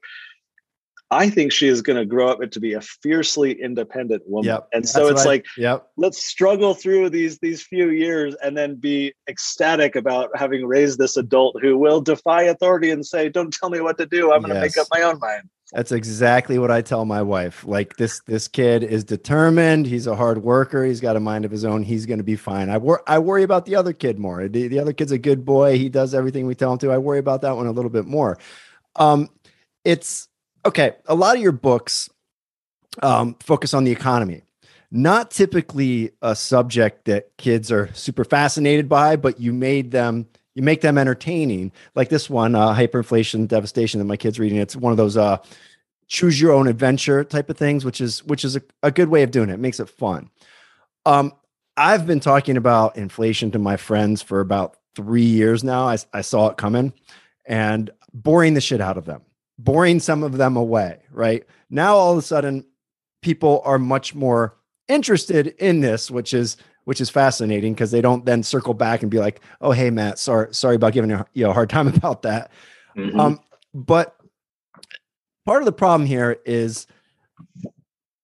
[1.11, 4.49] I think she is going to grow up to be a fiercely independent woman.
[4.49, 4.69] Yep.
[4.73, 5.87] And so That's it's like, yep.
[5.97, 11.17] let's struggle through these these few years and then be ecstatic about having raised this
[11.17, 14.33] adult who will defy authority and say, "Don't tell me what to do.
[14.33, 17.65] I'm going to make up my own mind." That's exactly what I tell my wife.
[17.65, 19.87] Like this this kid is determined.
[19.87, 20.85] He's a hard worker.
[20.85, 21.83] He's got a mind of his own.
[21.83, 22.69] He's going to be fine.
[22.69, 24.47] I wor- I worry about the other kid more.
[24.49, 25.79] The, the other kid's a good boy.
[25.79, 26.93] He does everything we tell him to.
[26.93, 28.39] I worry about that one a little bit more.
[28.95, 29.29] Um,
[29.85, 30.29] it's
[30.67, 32.11] okay, a lot of your books
[33.03, 34.43] um, focus on the economy.
[34.91, 40.63] Not typically a subject that kids are super fascinated by, but you made them you
[40.63, 41.71] make them entertaining.
[41.95, 44.59] Like this one, uh, hyperinflation devastation that my kids are reading.
[44.59, 45.39] It's one of those uh,
[46.09, 49.23] choose your own adventure type of things, which is which is a, a good way
[49.23, 49.55] of doing it.
[49.55, 50.31] it makes it fun.
[51.05, 51.33] Um,
[51.77, 55.89] I've been talking about inflation to my friends for about three years now.
[55.89, 56.95] I, I saw it coming
[57.45, 59.23] and boring the shit out of them
[59.59, 61.45] boring some of them away, right?
[61.71, 62.67] Now all of a sudden
[63.23, 64.57] people are much more
[64.89, 69.11] interested in this, which is which is fascinating because they don't then circle back and
[69.11, 72.51] be like, "Oh, hey Matt, sorry sorry about giving you a hard time about that."
[72.97, 73.19] Mm-hmm.
[73.19, 73.41] Um,
[73.75, 74.17] but
[75.45, 76.87] part of the problem here is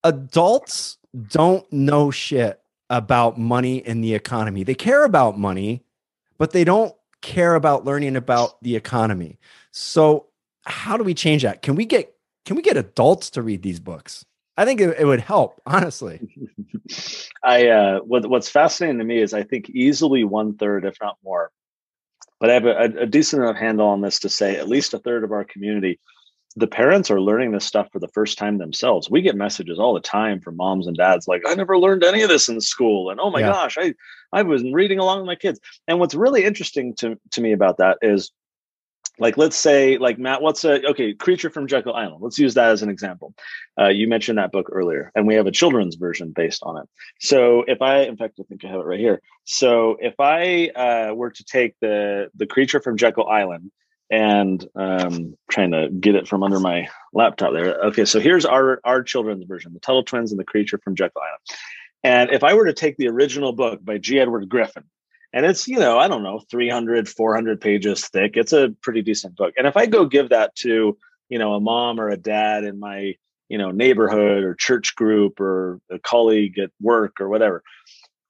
[0.04, 4.64] adults don't know shit about money and the economy.
[4.64, 5.84] They care about money,
[6.38, 9.38] but they don't care about learning about the economy.
[9.70, 10.26] So
[10.64, 11.62] how do we change that?
[11.62, 14.24] Can we get can we get adults to read these books?
[14.56, 16.20] I think it, it would help, honestly.
[17.44, 21.16] I uh, what, what's fascinating to me is I think easily one third, if not
[21.24, 21.50] more,
[22.40, 24.98] but I have a, a, decent enough handle on this to say at least a
[24.98, 25.98] third of our community,
[26.54, 29.08] the parents are learning this stuff for the first time themselves.
[29.08, 32.22] We get messages all the time from moms and dads like, "I never learned any
[32.22, 33.52] of this in school," and "Oh my yeah.
[33.52, 33.94] gosh, I
[34.32, 37.78] I was reading along with my kids." And what's really interesting to to me about
[37.78, 38.30] that is
[39.18, 42.70] like let's say like matt what's a okay creature from jekyll island let's use that
[42.70, 43.34] as an example.
[43.80, 46.88] Uh, you mentioned that book earlier and we have a children's version based on it.
[47.20, 49.20] So if i in fact i think i have it right here.
[49.44, 53.70] So if i uh, were to take the the creature from jekyll island
[54.10, 57.74] and um trying to get it from under my laptop there.
[57.86, 61.22] Okay so here's our our children's version the tuttle twins and the creature from jekyll
[61.22, 61.40] island.
[62.04, 64.18] And if i were to take the original book by g.
[64.18, 64.84] Edward griffin
[65.32, 68.32] and it's you know i don't know 300 400 pages thick.
[68.36, 69.54] It's a pretty decent book.
[69.56, 70.96] And if i go give that to
[71.28, 73.14] you know a mom or a dad in my
[73.48, 77.62] you know neighborhood or church group or a colleague at work or whatever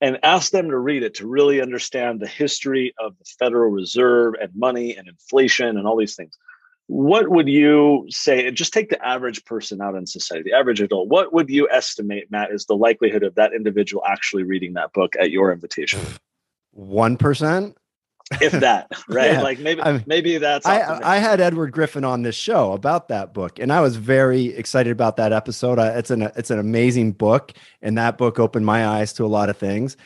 [0.01, 4.35] and ask them to read it to really understand the history of the federal reserve
[4.41, 6.37] and money and inflation and all these things
[6.89, 11.09] what would you say just take the average person out in society the average adult
[11.09, 15.15] what would you estimate matt is the likelihood of that individual actually reading that book
[15.21, 16.01] at your invitation
[16.79, 17.75] 1%
[18.41, 19.33] if that right?
[19.33, 19.43] Yeah.
[19.43, 23.35] like maybe I maybe that's I, I had edward griffin on this show about that
[23.35, 25.79] book and i was very excited about that episode.
[25.79, 29.27] I, it's an it's an amazing book and that book opened my eyes to a
[29.27, 29.97] lot of things.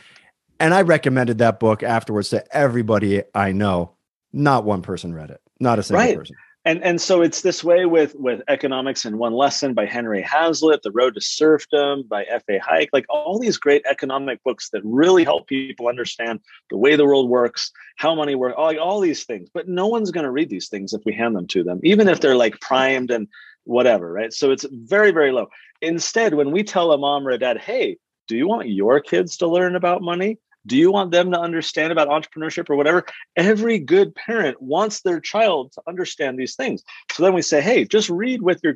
[0.59, 3.92] And i recommended that book afterwards to everybody i know.
[4.33, 5.40] Not one person read it.
[5.61, 6.16] Not a single right.
[6.16, 10.20] person and and so it's this way with with economics in one lesson by henry
[10.20, 14.83] hazlitt the road to serfdom by f.a hayek like all these great economic books that
[14.85, 19.00] really help people understand the way the world works how money works all, like all
[19.00, 19.48] these things.
[19.55, 22.09] But no one's going to read these things if we hand them to them even
[22.09, 23.29] if they're like primed and
[23.64, 24.33] whatever right?
[24.33, 25.46] So it's very very low.
[25.81, 27.96] Instead when we tell a mom or a dad hey
[28.29, 31.92] do you want your kids to learn about money do you want them to understand
[31.92, 33.05] about entrepreneurship or whatever?
[33.37, 36.83] Every good parent wants their child to understand these things.
[37.12, 38.74] So then we say, hey, just read with your,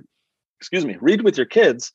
[0.60, 1.92] excuse me, read with your kids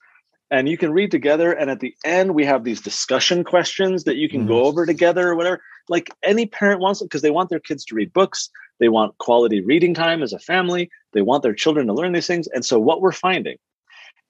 [0.51, 1.51] and you can read together.
[1.51, 4.49] And at the end, we have these discussion questions that you can mm-hmm.
[4.49, 5.61] go over together or whatever.
[5.89, 8.49] Like any parent wants it because they want their kids to read books.
[8.79, 10.89] They want quality reading time as a family.
[11.13, 12.47] They want their children to learn these things.
[12.47, 13.57] And so what we're finding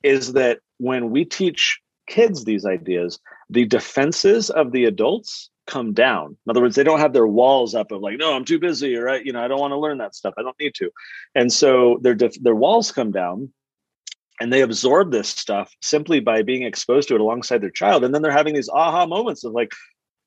[0.04, 6.38] is that when we teach kids these ideas, the defenses of the adults come down.
[6.46, 8.96] In other words, they don't have their walls up of like, no, I'm too busy,
[8.96, 10.34] or I, you know, I don't want to learn that stuff.
[10.38, 10.92] I don't need to.
[11.34, 13.52] And so their their walls come down,
[14.40, 18.04] and they absorb this stuff simply by being exposed to it alongside their child.
[18.04, 19.72] And then they're having these aha moments of like,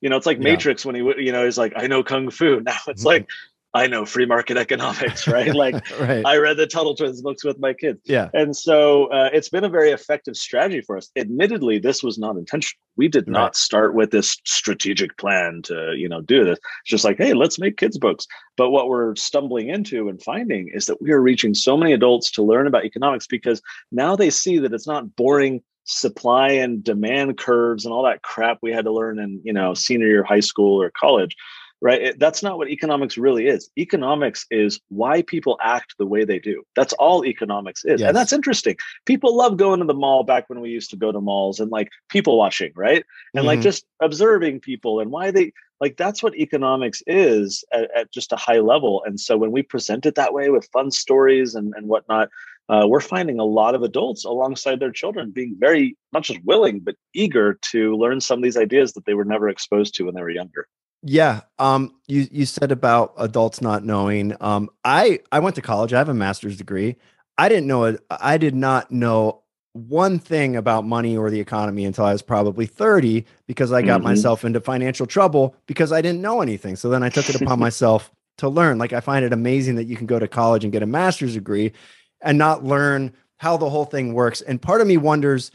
[0.01, 0.45] you know, it's like yeah.
[0.45, 2.61] Matrix when he, you know, he's like, I know kung fu.
[2.65, 3.07] Now it's mm-hmm.
[3.07, 3.29] like,
[3.75, 5.55] I know free market economics, right?
[5.55, 6.25] Like right.
[6.25, 8.01] I read the Tuttle Twins books with my kids.
[8.05, 8.29] Yeah.
[8.33, 11.11] And so uh, it's been a very effective strategy for us.
[11.17, 12.79] Admittedly, this was not intentional.
[12.97, 16.59] We did not start with this strategic plan to, you know, do this.
[16.59, 18.27] It's just like, hey, let's make kids books.
[18.57, 22.31] But what we're stumbling into and finding is that we are reaching so many adults
[22.33, 27.39] to learn about economics because now they see that it's not boring supply and demand
[27.39, 30.41] curves and all that crap we had to learn in, you know, senior year high
[30.41, 31.35] school or college
[31.81, 32.03] right?
[32.03, 33.71] It, that's not what economics really is.
[33.79, 36.63] Economics is why people act the way they do.
[36.75, 38.01] That's all economics is.
[38.01, 38.09] Yes.
[38.09, 38.77] And that's interesting.
[39.05, 41.71] People love going to the mall back when we used to go to malls and
[41.71, 43.05] like people watching, right?
[43.35, 43.47] And mm-hmm.
[43.47, 48.33] like just observing people and why they like that's what economics is at, at, just
[48.33, 49.03] a high level.
[49.07, 52.31] And so when we present it that way with fun stories and, and whatnot,
[52.69, 56.81] uh, we're finding a lot of adults alongside their children being very not just willing
[56.81, 60.15] but eager to learn some of these ideas that they were never exposed to when
[60.15, 60.69] they were younger
[61.03, 61.43] yeah.
[61.59, 64.35] Um, you you said about adults not knowing.
[64.41, 65.93] Um, I I went to college.
[65.93, 66.97] I have a master's degree.
[67.37, 68.01] I didn't know it.
[68.11, 72.67] I did not know one thing about money or the economy until I was probably
[72.67, 74.09] 30 because I got mm-hmm.
[74.09, 76.75] myself into financial trouble because I didn't know anything.
[76.75, 78.79] So then I took it upon myself to learn.
[78.79, 81.35] Like I find it amazing that you can go to college and get a master's
[81.35, 81.73] degree
[82.21, 84.41] and not learn how the whole thing works.
[84.41, 85.53] And part of me wonders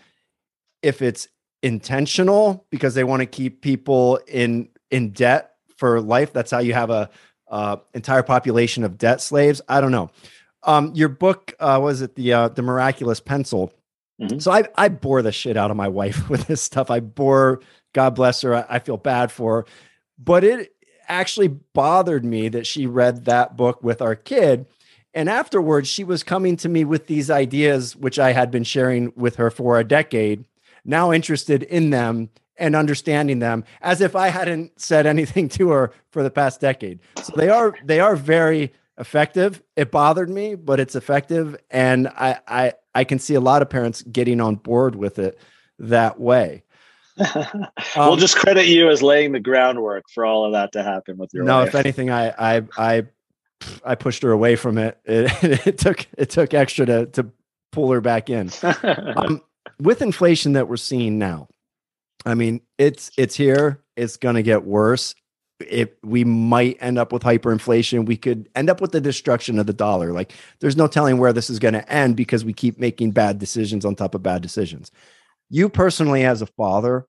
[0.81, 1.27] if it's
[1.61, 6.31] intentional because they want to keep people in in debt for life.
[6.31, 7.09] That's how you have a
[7.49, 9.61] uh, entire population of debt slaves.
[9.67, 10.11] I don't know.
[10.61, 13.73] Um, your book uh, was it the uh, the miraculous pencil?
[14.21, 14.39] Mm-hmm.
[14.39, 16.89] So I I bore the shit out of my wife with this stuff.
[16.89, 17.59] I bore.
[17.93, 18.55] God bless her.
[18.55, 19.65] I, I feel bad for her,
[20.17, 20.73] but it
[21.07, 24.65] actually bothered me that she read that book with our kid.
[25.15, 29.11] And afterwards, she was coming to me with these ideas, which I had been sharing
[29.15, 30.45] with her for a decade,
[30.85, 35.91] now interested in them and understanding them as if I hadn't said anything to her
[36.11, 36.99] for the past decade.
[37.21, 39.61] So they are they are very effective.
[39.75, 43.69] It bothered me, but it's effective, and I I I can see a lot of
[43.69, 45.39] parents getting on board with it
[45.79, 46.63] that way.
[47.35, 51.15] um, we'll just credit you as laying the groundwork for all of that to happen
[51.17, 51.67] with your no wife.
[51.67, 53.03] if anything i i i
[53.85, 57.29] i pushed her away from it it, it took it took extra to to
[57.71, 58.49] pull her back in
[59.15, 59.39] um,
[59.79, 61.47] with inflation that we're seeing now
[62.25, 63.83] I mean, it's it's here.
[63.95, 65.13] It's going to get worse.
[65.59, 69.67] If we might end up with hyperinflation, we could end up with the destruction of
[69.67, 70.11] the dollar.
[70.11, 73.39] Like, there's no telling where this is going to end because we keep making bad
[73.39, 74.91] decisions on top of bad decisions.
[75.49, 77.05] You personally, as a father,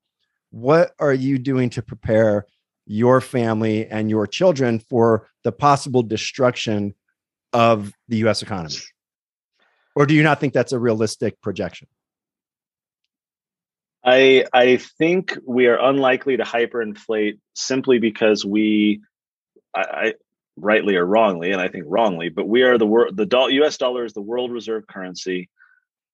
[0.51, 2.47] what are you doing to prepare
[2.87, 6.95] your family and your children for the possible destruction
[7.53, 8.43] of the U.S.
[8.43, 8.77] economy?
[9.97, 11.89] Or do you not think that's a realistic projection?
[14.05, 19.01] I I think we are unlikely to hyperinflate simply because we,
[19.75, 20.15] I, I,
[20.57, 23.17] rightly or wrongly, and I think wrongly, but we are the world.
[23.17, 23.79] The do- U.S.
[23.79, 25.49] dollar is the world reserve currency.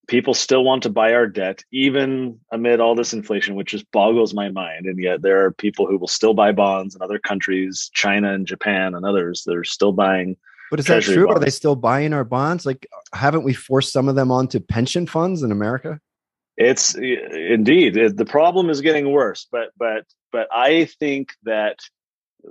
[0.07, 4.35] People still want to buy our debt, even amid all this inflation, which just boggles
[4.35, 4.87] my mind.
[4.87, 8.47] And yet, there are people who will still buy bonds in other countries, China and
[8.47, 10.37] Japan and others, that are still buying
[10.71, 11.27] But is that true?
[11.27, 11.37] Bonds.
[11.37, 12.67] Are they still buying our bonds?
[12.67, 16.01] Like, haven't we forced some of them onto pension funds in America?
[16.61, 21.79] It's indeed the problem is getting worse, but but but I think that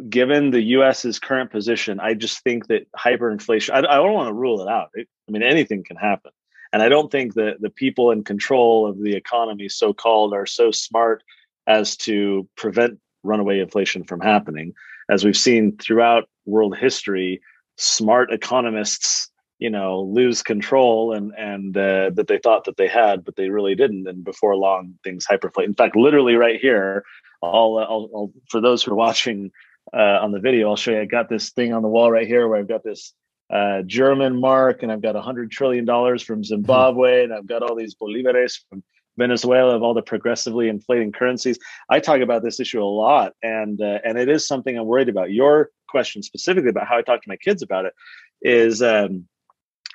[0.09, 3.69] given the U.S.'s current position, I just think that hyperinflation.
[3.71, 4.89] I, I don't want to rule it out.
[4.95, 6.31] It, I mean, anything can happen,
[6.73, 10.47] and I don't think that the people in control of the economy, so called, are
[10.47, 11.21] so smart
[11.67, 14.73] as to prevent runaway inflation from happening.
[15.07, 17.41] As we've seen throughout world history,
[17.77, 19.28] smart economists,
[19.59, 23.49] you know, lose control and and uh, that they thought that they had, but they
[23.49, 24.07] really didn't.
[24.07, 25.65] And before long, things hyperinflate.
[25.65, 27.03] In fact, literally right here,
[27.43, 29.51] I'll, I'll, I'll for those who are watching
[29.93, 31.01] uh, on the video, I'll show you.
[31.01, 33.13] I got this thing on the wall right here where I've got this
[33.49, 37.61] uh, German mark, and I've got a hundred trillion dollars from Zimbabwe, and I've got
[37.61, 38.81] all these bolivares from
[39.17, 41.59] Venezuela of all the progressively inflating currencies.
[41.89, 45.09] I talk about this issue a lot, and uh, and it is something I'm worried
[45.09, 45.31] about.
[45.31, 47.93] Your question specifically about how I talk to my kids about it
[48.41, 48.81] is.
[48.81, 49.27] Um,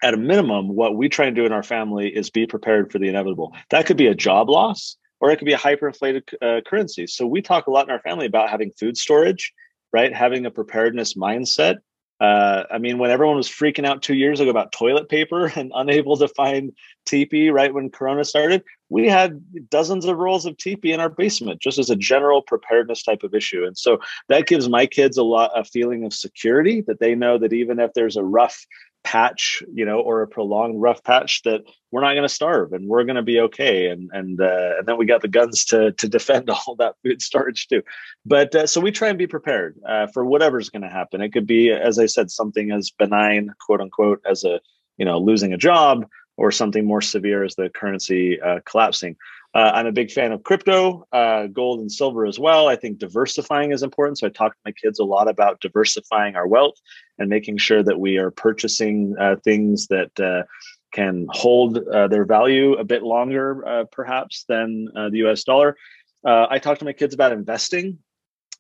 [0.03, 2.99] at a minimum, what we try and do in our family is be prepared for
[2.99, 3.55] the inevitable.
[3.71, 7.07] That could be a job loss, or it could be a hyperinflated uh, currency.
[7.07, 9.53] So we talk a lot in our family about having food storage,
[9.93, 10.15] right?
[10.15, 11.79] Having a preparedness mindset,
[12.21, 15.73] uh, I mean, when everyone was freaking out two years ago about toilet paper and
[15.75, 16.73] unable to find
[17.07, 21.61] TP right when Corona started, we had dozens of rolls of TP in our basement
[21.61, 23.65] just as a general preparedness type of issue.
[23.65, 27.39] And so that gives my kids a lot a feeling of security that they know
[27.39, 28.65] that even if there's a rough
[29.05, 32.89] patch, you know, or a prolonged rough patch, that we're not going to starve and
[32.89, 33.89] we're going to be okay.
[33.89, 37.23] And and uh, and then we got the guns to to defend all that food
[37.23, 37.83] storage too.
[38.27, 41.21] But uh, so we try and be prepared uh, for whatever's going to happen.
[41.21, 44.61] It could be, as I said, something as benign, quote unquote, as a
[44.97, 49.17] you know losing a job, or something more severe as the currency uh, collapsing.
[49.55, 52.67] Uh, I'm a big fan of crypto, uh, gold, and silver as well.
[52.67, 54.19] I think diversifying is important.
[54.19, 56.75] So I talk to my kids a lot about diversifying our wealth
[57.19, 60.43] and making sure that we are purchasing uh, things that uh,
[60.93, 65.77] can hold uh, their value a bit longer, uh, perhaps, than the US dollar.
[66.27, 67.99] I talk to my kids about investing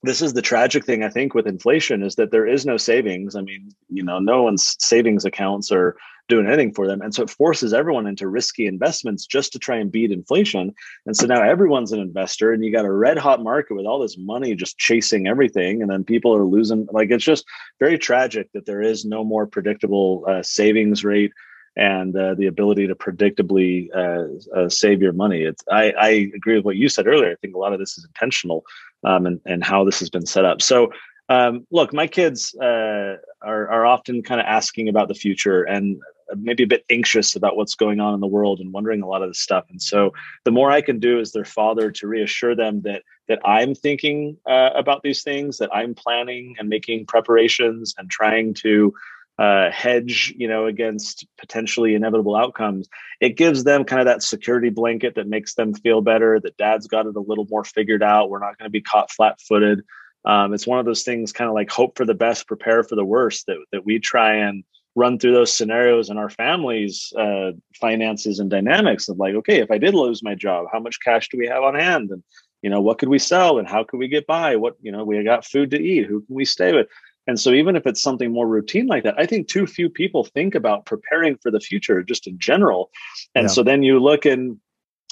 [0.04, 3.34] this is the tragic thing i think with inflation is that there is no savings
[3.34, 5.96] i mean you know no one's savings accounts are
[6.28, 7.02] doing anything for them.
[7.02, 10.74] And so it forces everyone into risky investments just to try and beat inflation.
[11.06, 14.00] And so now everyone's an investor, and you got a red hot market with all
[14.00, 15.82] this money just chasing everything.
[15.82, 16.86] And then people are losing.
[16.92, 17.44] Like it's just
[17.78, 21.32] very tragic that there is no more predictable uh, savings rate
[21.76, 25.42] and uh, the ability to predictably uh, uh, save your money.
[25.42, 27.32] It's, I, I, agree with what you said earlier.
[27.32, 28.64] I think a lot of this is intentional
[29.02, 30.62] um, and, and how this has been set up.
[30.62, 30.92] So
[31.28, 36.00] um, look, my kids uh, are, are often kind of asking about the future and
[36.36, 39.22] maybe a bit anxious about what's going on in the world and wondering a lot
[39.22, 39.64] of this stuff.
[39.70, 40.12] And so,
[40.44, 44.36] the more I can do as their father to reassure them that that I'm thinking
[44.46, 48.92] uh, about these things, that I'm planning and making preparations and trying to
[49.38, 52.88] uh, hedge, you know, against potentially inevitable outcomes,
[53.20, 56.38] it gives them kind of that security blanket that makes them feel better.
[56.38, 58.30] That dad's got it a little more figured out.
[58.30, 59.82] We're not going to be caught flat-footed
[60.24, 62.96] um, it's one of those things kind of like hope for the best prepare for
[62.96, 64.64] the worst that, that we try and
[64.96, 67.50] run through those scenarios in our families uh,
[67.80, 71.28] finances and dynamics of like okay if i did lose my job how much cash
[71.28, 72.10] do we have on hand?
[72.10, 72.22] And
[72.62, 73.58] you know what could we sell?
[73.58, 74.56] And how could we get by?
[74.56, 76.06] What you know we got food to eat.
[76.06, 76.86] Who can we stay with?
[77.26, 80.24] And so even if it's something more routine like that i think too few people
[80.24, 82.90] think about preparing for the future just in general.
[83.34, 83.48] And yeah.
[83.48, 84.60] so then you look in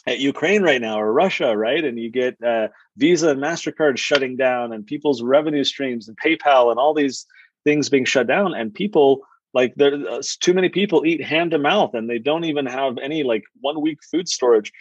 [0.06, 1.84] at Ukraine right now or Russia, right?
[1.84, 6.70] And you get uh, Visa and Mastercard shutting down, and people's revenue streams and PayPal
[6.70, 7.26] and all these
[7.64, 9.22] things being shut down, and people
[9.54, 12.98] like there's uh, too many people eat hand to mouth, and they don't even have
[12.98, 14.72] any like one week food storage,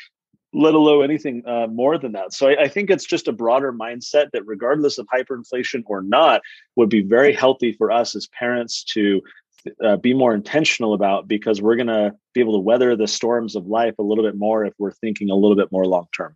[0.54, 2.34] let alone anything uh, more than that.
[2.34, 6.42] So I, I think it's just a broader mindset that, regardless of hyperinflation or not,
[6.76, 9.22] would be very healthy for us as parents to
[9.84, 13.55] uh, be more intentional about because we're going to be able to weather the storms
[13.55, 16.36] of life a little bit more if we're thinking a little bit more long term.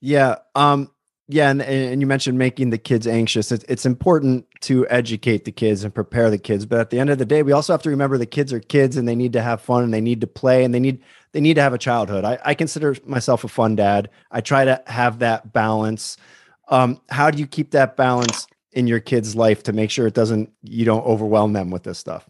[0.00, 0.36] Yeah.
[0.54, 0.90] Um,
[1.30, 3.52] yeah, and, and you mentioned making the kids anxious.
[3.52, 7.10] It's, it's important to educate the kids and prepare the kids, but at the end
[7.10, 9.34] of the day, we also have to remember the kids are kids and they need
[9.34, 11.02] to have fun and they need to play and they need
[11.32, 12.24] they need to have a childhood.
[12.24, 14.08] I, I consider myself a fun dad.
[14.30, 16.16] I try to have that balance.
[16.68, 20.14] Um, how do you keep that balance in your kids' life to make sure it
[20.14, 22.26] doesn't you don't overwhelm them with this stuff?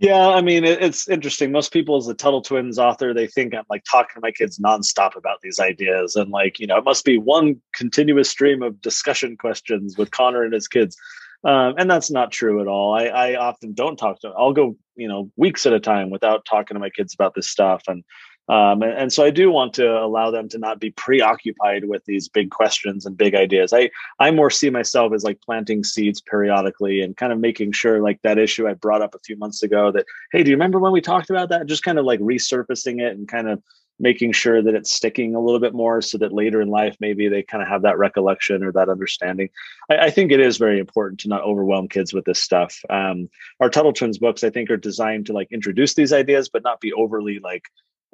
[0.00, 1.52] Yeah, I mean, it's interesting.
[1.52, 4.58] Most people, as a Tuttle Twins author, they think I'm like talking to my kids
[4.58, 8.80] nonstop about these ideas, and like you know, it must be one continuous stream of
[8.80, 10.96] discussion questions with Connor and his kids.
[11.44, 12.94] Um, and that's not true at all.
[12.94, 14.28] I, I often don't talk to.
[14.28, 17.50] I'll go, you know, weeks at a time without talking to my kids about this
[17.50, 18.02] stuff, and
[18.50, 22.04] Um, and, and, so I do want to allow them to not be preoccupied with
[22.04, 23.72] these big questions and big ideas.
[23.72, 28.02] I I more see myself as like planting seeds periodically and kind of making sure
[28.02, 30.80] like that issue I brought up a few months ago that hey, do you remember
[30.80, 31.66] when we talked about that?
[31.66, 33.62] Just kind of like resurfacing it and kind of
[34.00, 37.28] making sure that it's sticking a little bit more so that later in life maybe
[37.28, 39.50] they kind of have that recollection or that understanding
[39.90, 43.28] i, I think it is very important to not overwhelm kids with this stuff um,
[43.60, 46.80] our tuttle twins books i think are designed to like introduce these ideas but not
[46.80, 47.68] be overly like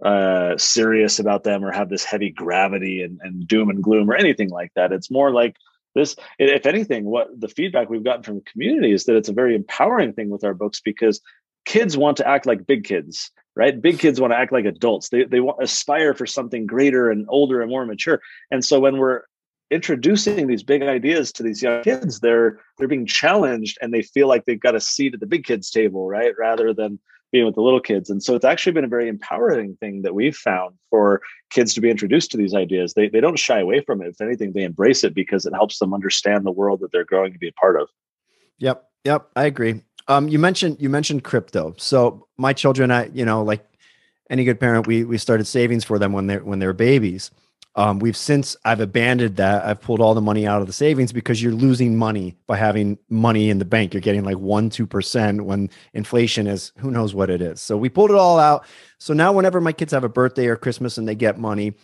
[0.05, 4.14] uh, serious about them or have this heavy gravity and, and doom and gloom or
[4.14, 4.92] anything like that.
[4.92, 5.57] It's more like
[5.94, 9.34] this, if anything, what the feedback we've gotten from the community is that it's a
[9.34, 11.20] very empowering thing with our books because
[11.64, 13.80] kids want to act like big kids, right?
[13.80, 15.09] Big kids want to act like adults.
[15.09, 18.20] They, they want aspire for something greater and older and more mature.
[18.51, 19.22] And so when we're
[19.70, 24.28] introducing these big ideas to these young kids, they're they're being challenged and they feel
[24.28, 26.34] like they've got a seat at the big kids table, right?
[26.38, 26.99] Rather than
[27.32, 28.08] being with the little kids.
[28.08, 31.20] And so it's actually been a very empowering thing that we've found for
[31.50, 32.94] kids to be introduced to these ideas.
[32.94, 34.08] They, they don't shy away from it.
[34.08, 37.32] If anything, they embrace it because it helps them understand the world that they're growing
[37.32, 37.88] to be a part of.
[38.58, 38.88] Yep.
[39.04, 39.28] Yep.
[39.36, 39.82] I agree.
[40.08, 41.74] Um, you mentioned, you mentioned crypto.
[41.78, 43.66] So my children, I, you know, like
[44.30, 47.30] any good parent, we, we started savings for them when they're, when they were babies.
[47.78, 49.64] Um, we've since I've abandoned that.
[49.64, 52.98] I've pulled all the money out of the savings because you're losing money by having
[53.10, 53.92] money in the bank.
[53.92, 57.60] You're getting like one, two percent when inflation is who knows what it is.
[57.60, 58.64] So we pulled it all out.
[58.98, 61.74] So now whenever my kids have a birthday or Christmas and they get money,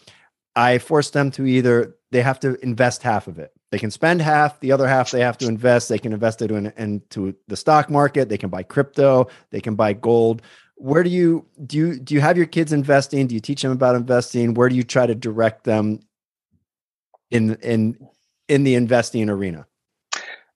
[0.57, 3.53] I force them to either they have to invest half of it.
[3.71, 5.89] They can spend half, the other half they have to invest.
[5.89, 8.29] They can invest it in, into the stock market.
[8.29, 9.29] They can buy crypto.
[9.51, 10.43] They can buy gold
[10.77, 13.27] where do you do you do you have your kids investing?
[13.27, 14.55] Do you teach them about investing?
[14.55, 16.01] Where do you try to direct them
[17.31, 17.97] in in
[18.49, 19.67] in the investing arena?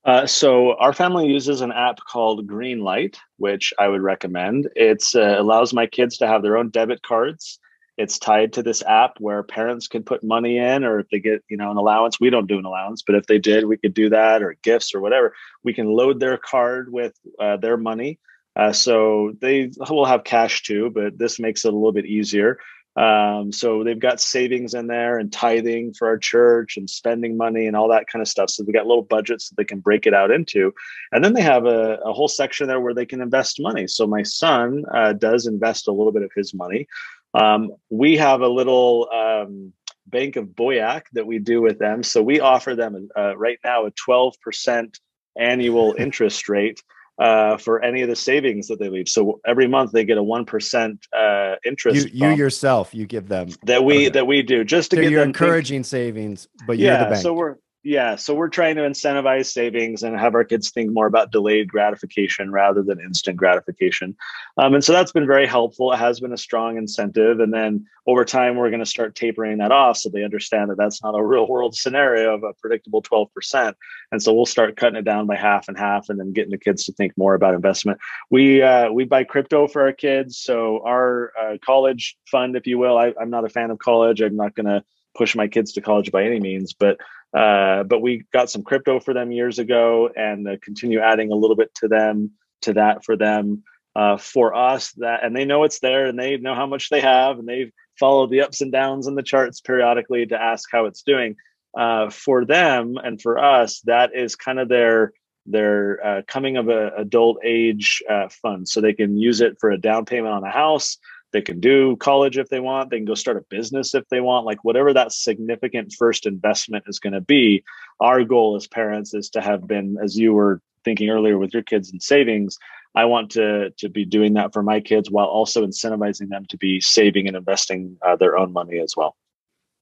[0.05, 4.67] Uh, so our family uses an app called greenlight which i would recommend.
[4.75, 7.59] It uh, allows my kids to have their own debit cards.
[7.97, 11.43] It's tied to this app where parents can put money in or if they get
[11.49, 13.93] you know an allowance we don't do an allowance but if they did we could
[13.93, 15.33] do that or gifts or whatever.
[15.63, 18.19] We can load their card with uh, their money
[18.57, 22.59] uh, so they will have cash too, but this makes it a little bit easier.
[22.95, 27.67] Um, so they've got savings in there and tithing for our church and spending money
[27.67, 28.49] and all that kind of stuff.
[28.49, 30.73] So they got little budgets that they can break it out into.
[31.11, 33.85] And then they have a, a whole section there where they can invest money.
[33.87, 36.87] So my son uh, does invest a little bit of his money.
[37.35, 39.73] Um, we have a little um,
[40.07, 42.01] bank of Boyack that we do with them.
[42.01, 44.99] So we offer them uh, right now a 12%
[45.37, 46.81] annual interest rate
[47.19, 49.09] uh, for any of the savings that they leave.
[49.09, 52.09] So every month they get a one percent uh, interest.
[52.13, 54.09] You, you yourself, you give them that we okay.
[54.09, 57.03] that we do just to so get you're them encouraging think, savings, but yeah, you're
[57.05, 57.23] the bank.
[57.23, 57.55] So we're
[57.87, 61.69] yeah, so we're trying to incentivize savings and have our kids think more about delayed
[61.69, 64.13] gratification rather than instant gratification.
[64.57, 65.93] Um, and so that's been very helpful.
[65.93, 67.39] It has been a strong incentive.
[67.39, 70.77] And then over time, we're going to start tapering that off so they understand that
[70.77, 73.73] that's not a real world scenario of a predictable 12%.
[74.11, 76.57] And so we'll start cutting it down by half and half and then getting the
[76.57, 77.99] kids to think more about investment.
[78.29, 80.37] We, uh, we buy crypto for our kids.
[80.37, 84.19] So our uh, college fund, if you will, I, I'm not a fan of college.
[84.19, 84.83] I'm not going to
[85.17, 86.97] push my kids to college by any means, but
[87.33, 91.35] uh, but we got some crypto for them years ago, and uh, continue adding a
[91.35, 93.63] little bit to them to that for them.
[93.95, 97.01] Uh, for us, that and they know it's there, and they know how much they
[97.01, 100.85] have, and they follow the ups and downs in the charts periodically to ask how
[100.85, 101.35] it's doing.
[101.77, 105.13] Uh, for them and for us, that is kind of their
[105.45, 109.71] their uh, coming of a adult age uh, fund, so they can use it for
[109.71, 110.97] a down payment on a house
[111.33, 112.89] they can do college if they want.
[112.89, 114.45] They can go start a business if they want.
[114.45, 117.63] Like whatever that significant first investment is going to be.
[117.99, 121.63] Our goal as parents is to have been, as you were thinking earlier with your
[121.63, 122.57] kids and savings.
[122.95, 126.57] I want to to be doing that for my kids while also incentivizing them to
[126.57, 129.15] be saving and investing uh, their own money as well.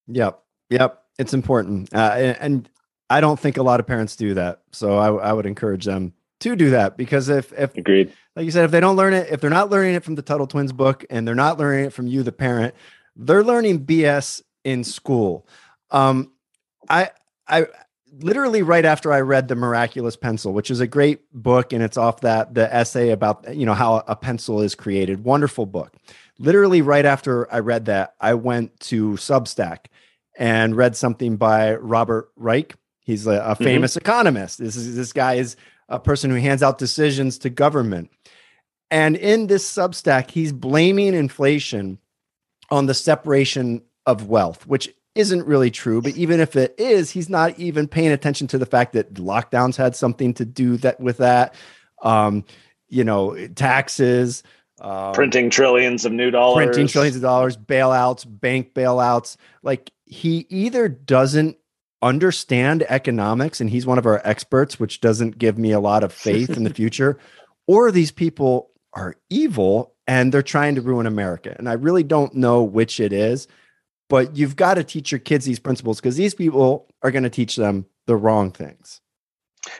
[0.07, 2.69] Yep, yep, it's important, uh, and, and
[3.09, 4.61] I don't think a lot of parents do that.
[4.71, 6.13] So I, I would encourage them
[6.45, 8.13] to do that because if if agreed.
[8.35, 10.21] like you said if they don't learn it if they're not learning it from the
[10.21, 12.75] tuttle twins book and they're not learning it from you the parent
[13.15, 15.47] they're learning bs in school.
[15.91, 16.31] Um
[16.89, 17.09] i
[17.47, 17.65] i
[18.19, 21.97] literally right after i read the miraculous pencil which is a great book and it's
[21.97, 25.23] off that the essay about you know how a pencil is created.
[25.23, 25.93] Wonderful book.
[26.37, 29.85] Literally right after i read that i went to substack
[30.37, 32.75] and read something by robert reich.
[33.05, 33.63] He's a, a mm-hmm.
[33.63, 34.03] famous mm-hmm.
[34.03, 34.57] economist.
[34.57, 35.55] This is this guy is
[35.89, 38.09] a person who hands out decisions to government.
[38.91, 41.99] And in this Substack, he's blaming inflation
[42.69, 46.01] on the separation of wealth, which isn't really true.
[46.01, 49.75] But even if it is, he's not even paying attention to the fact that lockdowns
[49.75, 51.55] had something to do that with that.
[52.01, 52.45] Um,
[52.89, 54.43] you know, taxes,
[54.79, 59.37] um, printing trillions of new dollars, printing trillions of dollars, bailouts, bank bailouts.
[59.63, 61.57] Like he either doesn't
[62.01, 66.13] understand economics and he's one of our experts, which doesn't give me a lot of
[66.13, 67.17] faith in the future,
[67.67, 71.55] or these people are evil and they're trying to ruin America.
[71.57, 73.47] And I really don't know which it is,
[74.09, 77.29] but you've got to teach your kids these principles because these people are going to
[77.29, 79.01] teach them the wrong things.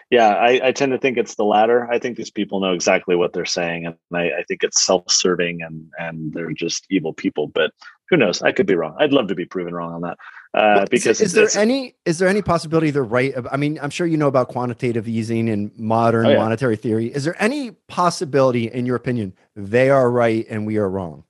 [0.10, 1.88] Yeah, I, I, tend to think it's the latter.
[1.92, 5.62] I think these people know exactly what they're saying, and I, I, think it's self-serving
[5.62, 7.48] and and they're just evil people.
[7.48, 7.72] But
[8.10, 8.42] who knows?
[8.42, 8.96] I could be wrong.
[9.00, 10.18] I'd love to be proven wrong on that.
[10.56, 13.34] Uh, because is, is there any is there any possibility they're right?
[13.52, 16.38] I mean, I'm sure you know about quantitative easing and modern oh, yeah.
[16.38, 17.14] monetary theory.
[17.14, 21.26] Is there any possibility, in your opinion, they are right and we are wrong?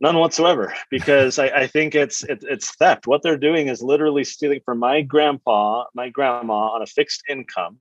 [0.00, 3.06] None whatsoever, because I, I, think it's it, it's theft.
[3.06, 7.78] What they're doing is literally stealing from my grandpa, my grandma on a fixed income,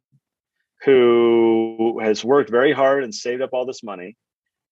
[0.83, 4.17] who has worked very hard and saved up all this money,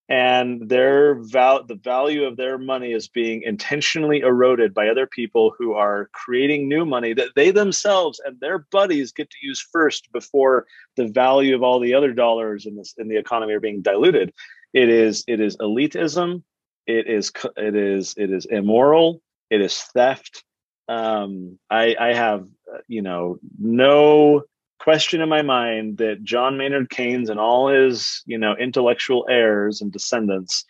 [0.08, 5.54] and their val- the value of their money is being intentionally eroded by other people
[5.56, 10.10] who are creating new money that they themselves and their buddies get to use first
[10.12, 13.82] before the value of all the other dollars in this in the economy are being
[13.82, 14.32] diluted.
[14.72, 16.42] It is it is elitism.
[16.86, 19.22] It is it is it is immoral.
[19.50, 20.44] It is theft.
[20.88, 24.42] Um, I, I have uh, you know no
[24.82, 29.80] question in my mind that john maynard keynes and all his you know intellectual heirs
[29.80, 30.64] and descendants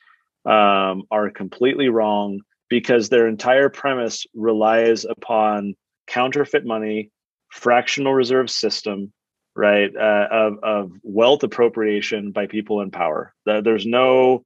[0.45, 5.75] um, are completely wrong because their entire premise relies upon
[6.07, 7.11] counterfeit money
[7.51, 9.13] fractional reserve system
[9.55, 13.35] right uh, of, of wealth appropriation by people in power.
[13.45, 14.45] There's no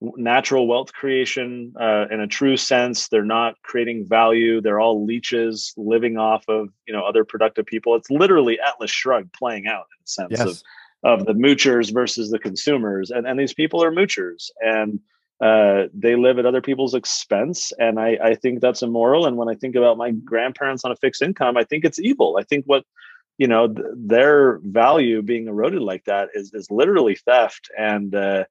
[0.00, 3.08] natural wealth creation uh, in a true sense.
[3.08, 4.60] They're not creating value.
[4.60, 7.94] They're all leeches living off of you know other productive people.
[7.96, 10.40] It's literally Atlas Shrugged playing out in a sense yes.
[10.40, 10.62] of
[11.04, 15.00] of the moochers versus the consumers, and and these people are moochers and.
[15.40, 19.24] Uh, they live at other people's expense, and I, I think that's immoral.
[19.24, 22.38] And when I think about my grandparents on a fixed income, I think it's evil.
[22.40, 22.82] I think what
[23.36, 28.46] you know th- their value being eroded like that is is literally theft and uh,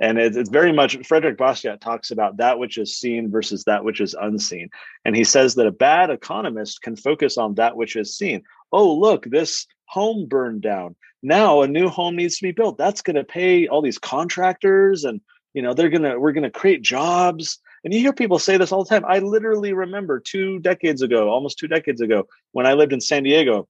[0.00, 3.84] and it's, it's very much frederick bastiat talks about that which is seen versus that
[3.84, 4.70] which is unseen.
[5.04, 8.42] And he says that a bad economist can focus on that which is seen.
[8.72, 10.96] Oh look this home burned down.
[11.22, 12.78] Now a new home needs to be built.
[12.78, 15.20] That's going to pay all these contractors and
[15.52, 17.58] you know they're going to we're going to create jobs.
[17.84, 19.04] And you hear people say this all the time.
[19.06, 23.22] I literally remember two decades ago almost two decades ago when i lived in san
[23.22, 23.68] diego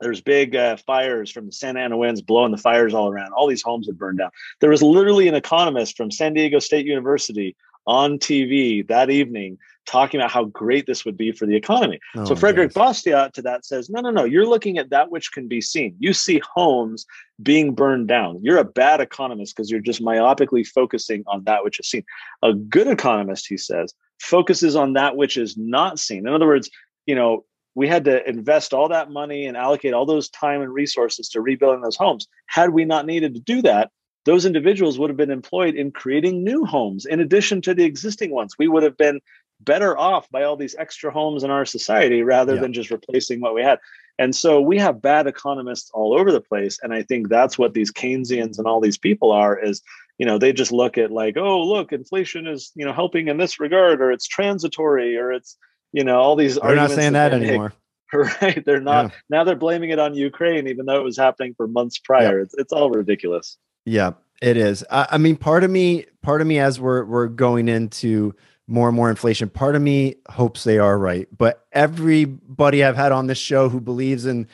[0.00, 3.32] there's big uh, fires from the Santa Ana winds blowing the fires all around.
[3.32, 4.30] All these homes had burned down.
[4.60, 10.20] There was literally an economist from San Diego State University on TV that evening talking
[10.20, 11.98] about how great this would be for the economy.
[12.14, 15.32] Oh, so Frederick Bastiat to that says, no, no, no, you're looking at that which
[15.32, 15.96] can be seen.
[15.98, 17.06] You see homes
[17.42, 18.40] being burned down.
[18.42, 22.04] You're a bad economist because you're just myopically focusing on that which is seen.
[22.42, 26.28] A good economist, he says, focuses on that which is not seen.
[26.28, 26.68] In other words,
[27.06, 27.46] you know,
[27.78, 31.40] we had to invest all that money and allocate all those time and resources to
[31.40, 32.26] rebuilding those homes.
[32.48, 33.92] Had we not needed to do that,
[34.24, 38.32] those individuals would have been employed in creating new homes in addition to the existing
[38.32, 38.56] ones.
[38.58, 39.20] We would have been
[39.60, 42.62] better off by all these extra homes in our society rather yeah.
[42.62, 43.78] than just replacing what we had.
[44.18, 46.80] And so we have bad economists all over the place.
[46.82, 49.82] And I think that's what these Keynesians and all these people are is,
[50.18, 53.36] you know, they just look at like, oh, look, inflation is, you know, helping in
[53.36, 55.56] this regard, or it's transitory, or it's,
[55.92, 56.56] you know, all these.
[56.56, 57.72] They're not saying that, that anymore.
[58.12, 58.64] right?
[58.64, 59.06] They're not.
[59.06, 59.10] Yeah.
[59.30, 62.40] Now they're blaming it on Ukraine, even though it was happening for months prior.
[62.40, 63.58] It's it's all ridiculous.
[63.84, 64.84] Yeah, it is.
[64.90, 68.34] I, I mean, part of me, part of me, as we're we're going into
[68.66, 71.28] more and more inflation, part of me hopes they are right.
[71.36, 74.46] But everybody I've had on this show who believes in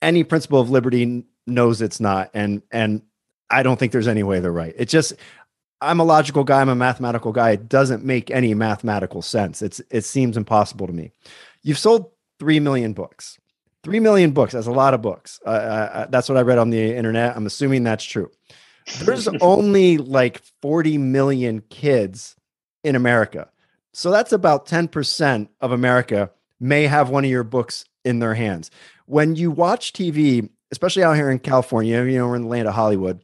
[0.00, 3.02] any principle of liberty knows it's not, and and
[3.50, 4.74] I don't think there's any way they're right.
[4.76, 5.12] It just
[5.82, 6.60] I'm a logical guy.
[6.60, 7.50] I'm a mathematical guy.
[7.50, 9.62] It doesn't make any mathematical sense.
[9.62, 11.10] It's it seems impossible to me.
[11.62, 13.38] You've sold three million books.
[13.82, 14.52] Three million books.
[14.52, 15.40] That's a lot of books.
[15.44, 17.36] Uh, uh, that's what I read on the internet.
[17.36, 18.30] I'm assuming that's true.
[19.00, 22.36] There's only like 40 million kids
[22.84, 23.48] in America.
[23.92, 26.30] So that's about 10% of America
[26.60, 28.70] may have one of your books in their hands.
[29.06, 32.68] When you watch TV, especially out here in California, you know, we're in the land
[32.68, 33.20] of Hollywood,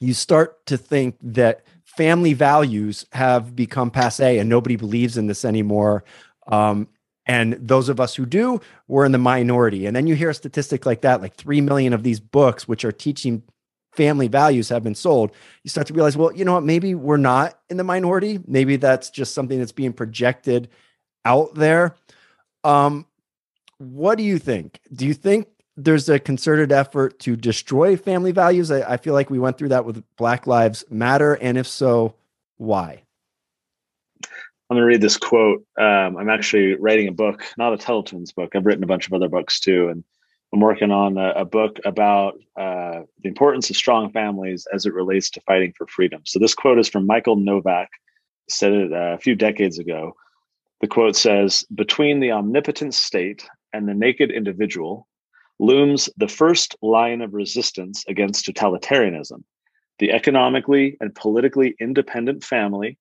[0.00, 1.64] you start to think that
[1.96, 6.04] family values have become passe and nobody believes in this anymore.
[6.46, 6.88] Um,
[7.26, 9.86] and those of us who do, we're in the minority.
[9.86, 12.84] And then you hear a statistic like that, like 3 million of these books, which
[12.84, 13.42] are teaching
[13.92, 15.32] family values, have been sold.
[15.62, 16.64] You start to realize, well, you know what?
[16.64, 18.40] Maybe we're not in the minority.
[18.46, 20.68] Maybe that's just something that's being projected
[21.24, 21.94] out there.
[22.62, 23.06] Um,
[23.78, 24.80] what do you think?
[24.92, 28.70] Do you think there's a concerted effort to destroy family values.
[28.70, 31.34] I, I, feel like we went through that with Black Lives Matter.
[31.34, 32.14] And if so,
[32.56, 33.02] Why?
[34.70, 35.64] I'm going to read this quote.
[35.78, 38.54] Um, I'm actually writing a book, not a Tuttle Twins book.
[38.54, 40.02] I've written a bunch of other books too, and
[40.52, 44.94] I'm working on a, a book about uh, the importance of strong families as it
[44.94, 46.22] relates to fighting for freedom.
[46.24, 47.90] So this quote is from Michael Novak.
[48.48, 50.14] Said it uh, a few decades ago.
[50.80, 55.08] The quote says, "Between the omnipotent state and the naked individual
[55.58, 59.42] looms the first line of resistance against totalitarianism:
[59.98, 62.98] the economically and politically independent family."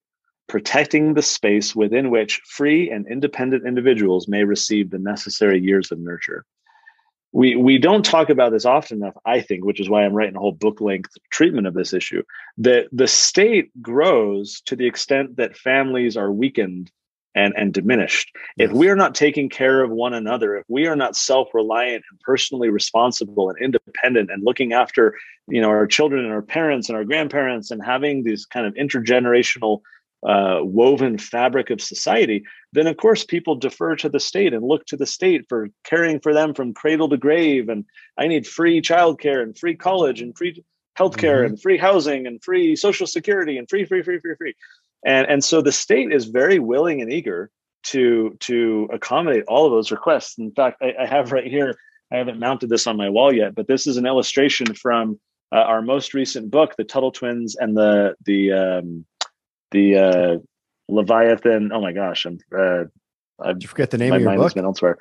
[0.49, 5.99] Protecting the space within which free and independent individuals may receive the necessary years of
[5.99, 6.45] nurture
[7.33, 10.35] we we don't talk about this often enough i think which is why i'm writing
[10.35, 12.21] a whole book length treatment of this issue
[12.57, 16.91] that the state grows to the extent that families are weakened
[17.35, 18.69] and and diminished yes.
[18.69, 22.19] if we are not taking care of one another if we are not self-reliant and
[22.19, 25.15] personally responsible and independent and looking after
[25.47, 28.73] you know our children and our parents and our grandparents and having these kind of
[28.75, 29.81] intergenerational
[30.25, 34.85] uh, woven fabric of society, then of course people defer to the state and look
[34.85, 37.69] to the state for caring for them from cradle to grave.
[37.69, 37.85] And
[38.17, 40.63] I need free childcare and free college and free
[40.97, 41.45] healthcare mm-hmm.
[41.45, 44.55] and free housing and free social security and free, free, free, free, free.
[45.05, 47.49] And and so the state is very willing and eager
[47.83, 50.37] to to accommodate all of those requests.
[50.37, 51.75] In fact, I, I have right here.
[52.11, 55.19] I haven't mounted this on my wall yet, but this is an illustration from
[55.51, 59.05] uh, our most recent book, The Tuttle Twins and the the um,
[59.71, 60.37] the uh,
[60.89, 61.71] Leviathan.
[61.73, 62.39] Oh my gosh, I'm.
[62.55, 62.85] Uh,
[63.43, 64.45] I forget the name my of your mind book?
[64.45, 64.97] Has been elsewhere.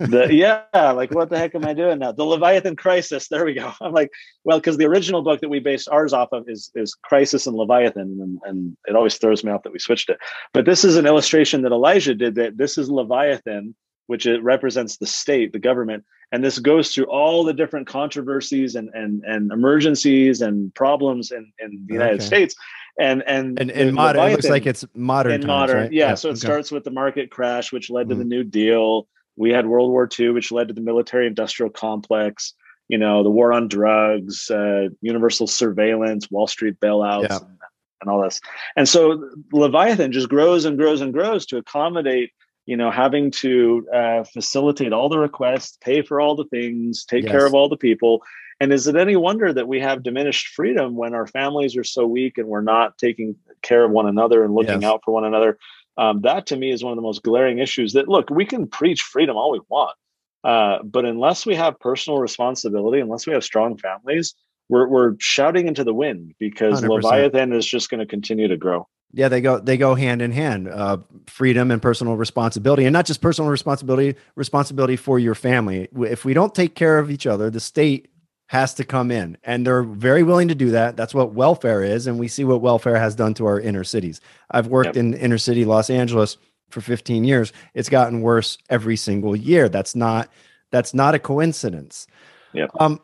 [0.00, 2.12] The yeah, like what the heck am I doing now?
[2.12, 3.28] The Leviathan Crisis.
[3.28, 3.72] There we go.
[3.80, 4.10] I'm like,
[4.44, 7.56] well, because the original book that we based ours off of is is Crisis and
[7.56, 10.18] Leviathan, and, and it always throws me off that we switched it.
[10.52, 12.34] But this is an illustration that Elijah did.
[12.34, 13.74] That this is Leviathan,
[14.06, 18.74] which it represents the state, the government, and this goes through all the different controversies
[18.74, 22.26] and and and emergencies and problems in in the United okay.
[22.26, 22.56] States
[22.98, 25.92] and and and, and modern it looks like it's modern in times, modern right?
[25.92, 26.40] yeah, yeah, so it okay.
[26.40, 28.18] starts with the market crash which led to mm.
[28.18, 32.54] the new deal we had world war ii which led to the military industrial complex
[32.88, 37.36] you know the war on drugs uh, universal surveillance wall street bailouts yeah.
[37.36, 37.58] and,
[38.00, 38.40] and all this
[38.76, 42.30] and so leviathan just grows and grows and grows to accommodate
[42.66, 47.24] you know having to uh, facilitate all the requests pay for all the things take
[47.24, 47.32] yes.
[47.32, 48.22] care of all the people
[48.60, 52.06] and is it any wonder that we have diminished freedom when our families are so
[52.06, 54.90] weak and we're not taking care of one another and looking yes.
[54.90, 55.58] out for one another?
[55.96, 58.66] Um, that to me is one of the most glaring issues that look, we can
[58.66, 59.96] preach freedom all we want.
[60.42, 64.34] Uh, but unless we have personal responsibility, unless we have strong families,
[64.68, 66.88] we're, we're shouting into the wind because 100%.
[66.88, 68.86] Leviathan is just going to continue to grow.
[69.16, 70.66] Yeah, they go they go hand in hand.
[70.66, 70.96] Uh,
[71.28, 75.86] freedom and personal responsibility, and not just personal responsibility, responsibility for your family.
[76.00, 78.08] If we don't take care of each other, the state
[78.46, 80.96] has to come in and they're very willing to do that.
[80.96, 84.20] That's what welfare is and we see what welfare has done to our inner cities.
[84.50, 84.96] I've worked yep.
[84.96, 86.36] in inner city los angeles
[86.70, 87.52] for 15 years.
[87.74, 89.68] It's gotten worse every single year.
[89.68, 90.30] That's not
[90.70, 92.06] that's not a coincidence.
[92.52, 93.00] Yeah um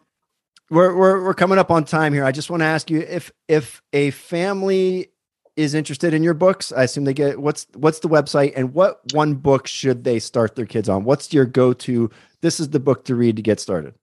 [0.70, 2.24] we're, we're we're coming up on time here.
[2.24, 5.10] I just want to ask you if if a family
[5.56, 9.00] is interested in your books i assume they get what's what's the website and what
[9.12, 11.04] one book should they start their kids on?
[11.04, 12.10] What's your go-to
[12.40, 13.94] this is the book to read to get started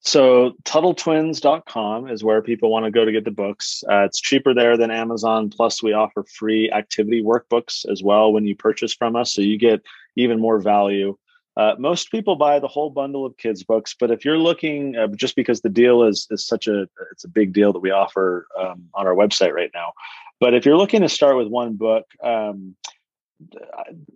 [0.00, 3.84] so TuttleTwins.com is where people want to go to get the books.
[3.90, 5.50] Uh, it's cheaper there than Amazon.
[5.50, 9.58] Plus, we offer free activity workbooks as well when you purchase from us, so you
[9.58, 9.82] get
[10.16, 11.16] even more value.
[11.56, 15.08] Uh, most people buy the whole bundle of kids books, but if you're looking, uh,
[15.08, 18.46] just because the deal is is such a it's a big deal that we offer
[18.58, 19.92] um, on our website right now.
[20.38, 22.76] But if you're looking to start with one book, um,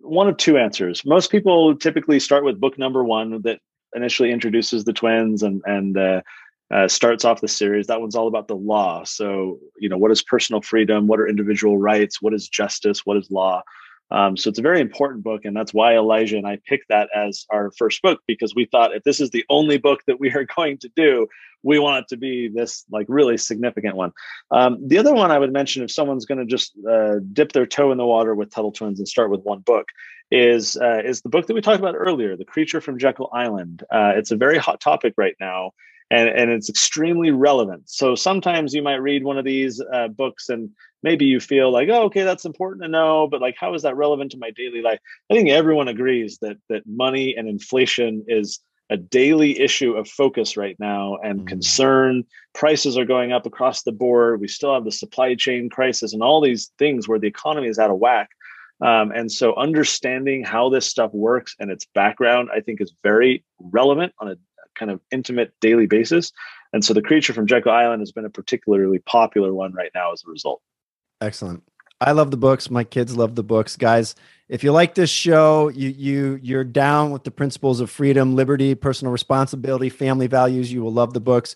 [0.00, 1.04] one of two answers.
[1.04, 3.60] Most people typically start with book number one that
[3.94, 6.20] initially introduces the twins and and uh,
[6.72, 7.86] uh, starts off the series.
[7.86, 9.04] That one's all about the law.
[9.04, 11.06] So you know, what is personal freedom?
[11.06, 12.20] What are individual rights?
[12.22, 13.04] What is justice?
[13.04, 13.62] What is law?
[14.10, 17.08] Um, so it's a very important book, and that's why Elijah and I picked that
[17.14, 20.30] as our first book because we thought if this is the only book that we
[20.34, 21.26] are going to do,
[21.62, 24.12] we want it to be this like really significant one.
[24.50, 27.66] Um, the other one I would mention, if someone's going to just uh, dip their
[27.66, 29.86] toe in the water with Tuttle Twins and start with one book,
[30.30, 33.82] is uh, is the book that we talked about earlier, The Creature from Jekyll Island.
[33.90, 35.72] Uh, it's a very hot topic right now,
[36.10, 37.88] and, and it's extremely relevant.
[37.88, 40.70] So sometimes you might read one of these uh, books and
[41.02, 43.96] maybe you feel like, oh, okay, that's important to know, but like, how is that
[43.96, 44.98] relevant to my daily life?
[45.30, 50.56] I think everyone agrees that that money and inflation is a daily issue of focus
[50.56, 51.46] right now and mm.
[51.46, 52.24] concern.
[52.54, 54.40] Prices are going up across the board.
[54.40, 57.78] We still have the supply chain crisis and all these things where the economy is
[57.78, 58.30] out of whack.
[58.80, 63.44] Um, and so understanding how this stuff works and its background, I think, is very
[63.58, 64.36] relevant on a
[64.74, 66.32] kind of intimate daily basis.
[66.72, 70.12] And so the creature from Jekyll Island has been a particularly popular one right now
[70.12, 70.60] as a result.
[71.20, 71.62] Excellent.
[72.00, 72.70] I love the books.
[72.70, 74.14] My kids love the books, guys.
[74.48, 78.74] If you like this show, you you you're down with the principles of freedom, liberty,
[78.74, 80.70] personal responsibility, family values.
[80.72, 81.54] You will love the books.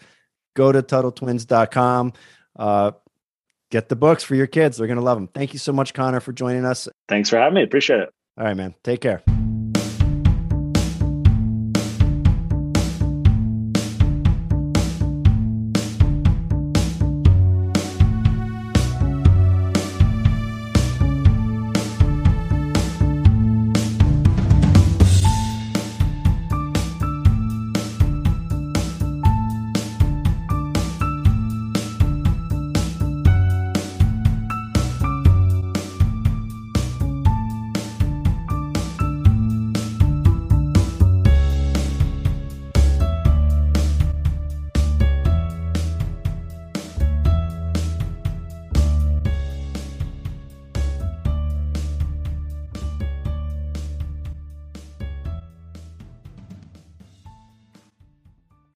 [0.54, 2.12] Go to TuttleTwins.com.
[2.56, 2.92] Uh,
[3.70, 4.78] get the books for your kids.
[4.78, 5.28] They're going to love them.
[5.28, 6.88] Thank you so much, Connor, for joining us.
[7.08, 7.62] Thanks for having me.
[7.62, 8.08] Appreciate it.
[8.38, 8.74] All right, man.
[8.82, 9.22] Take care.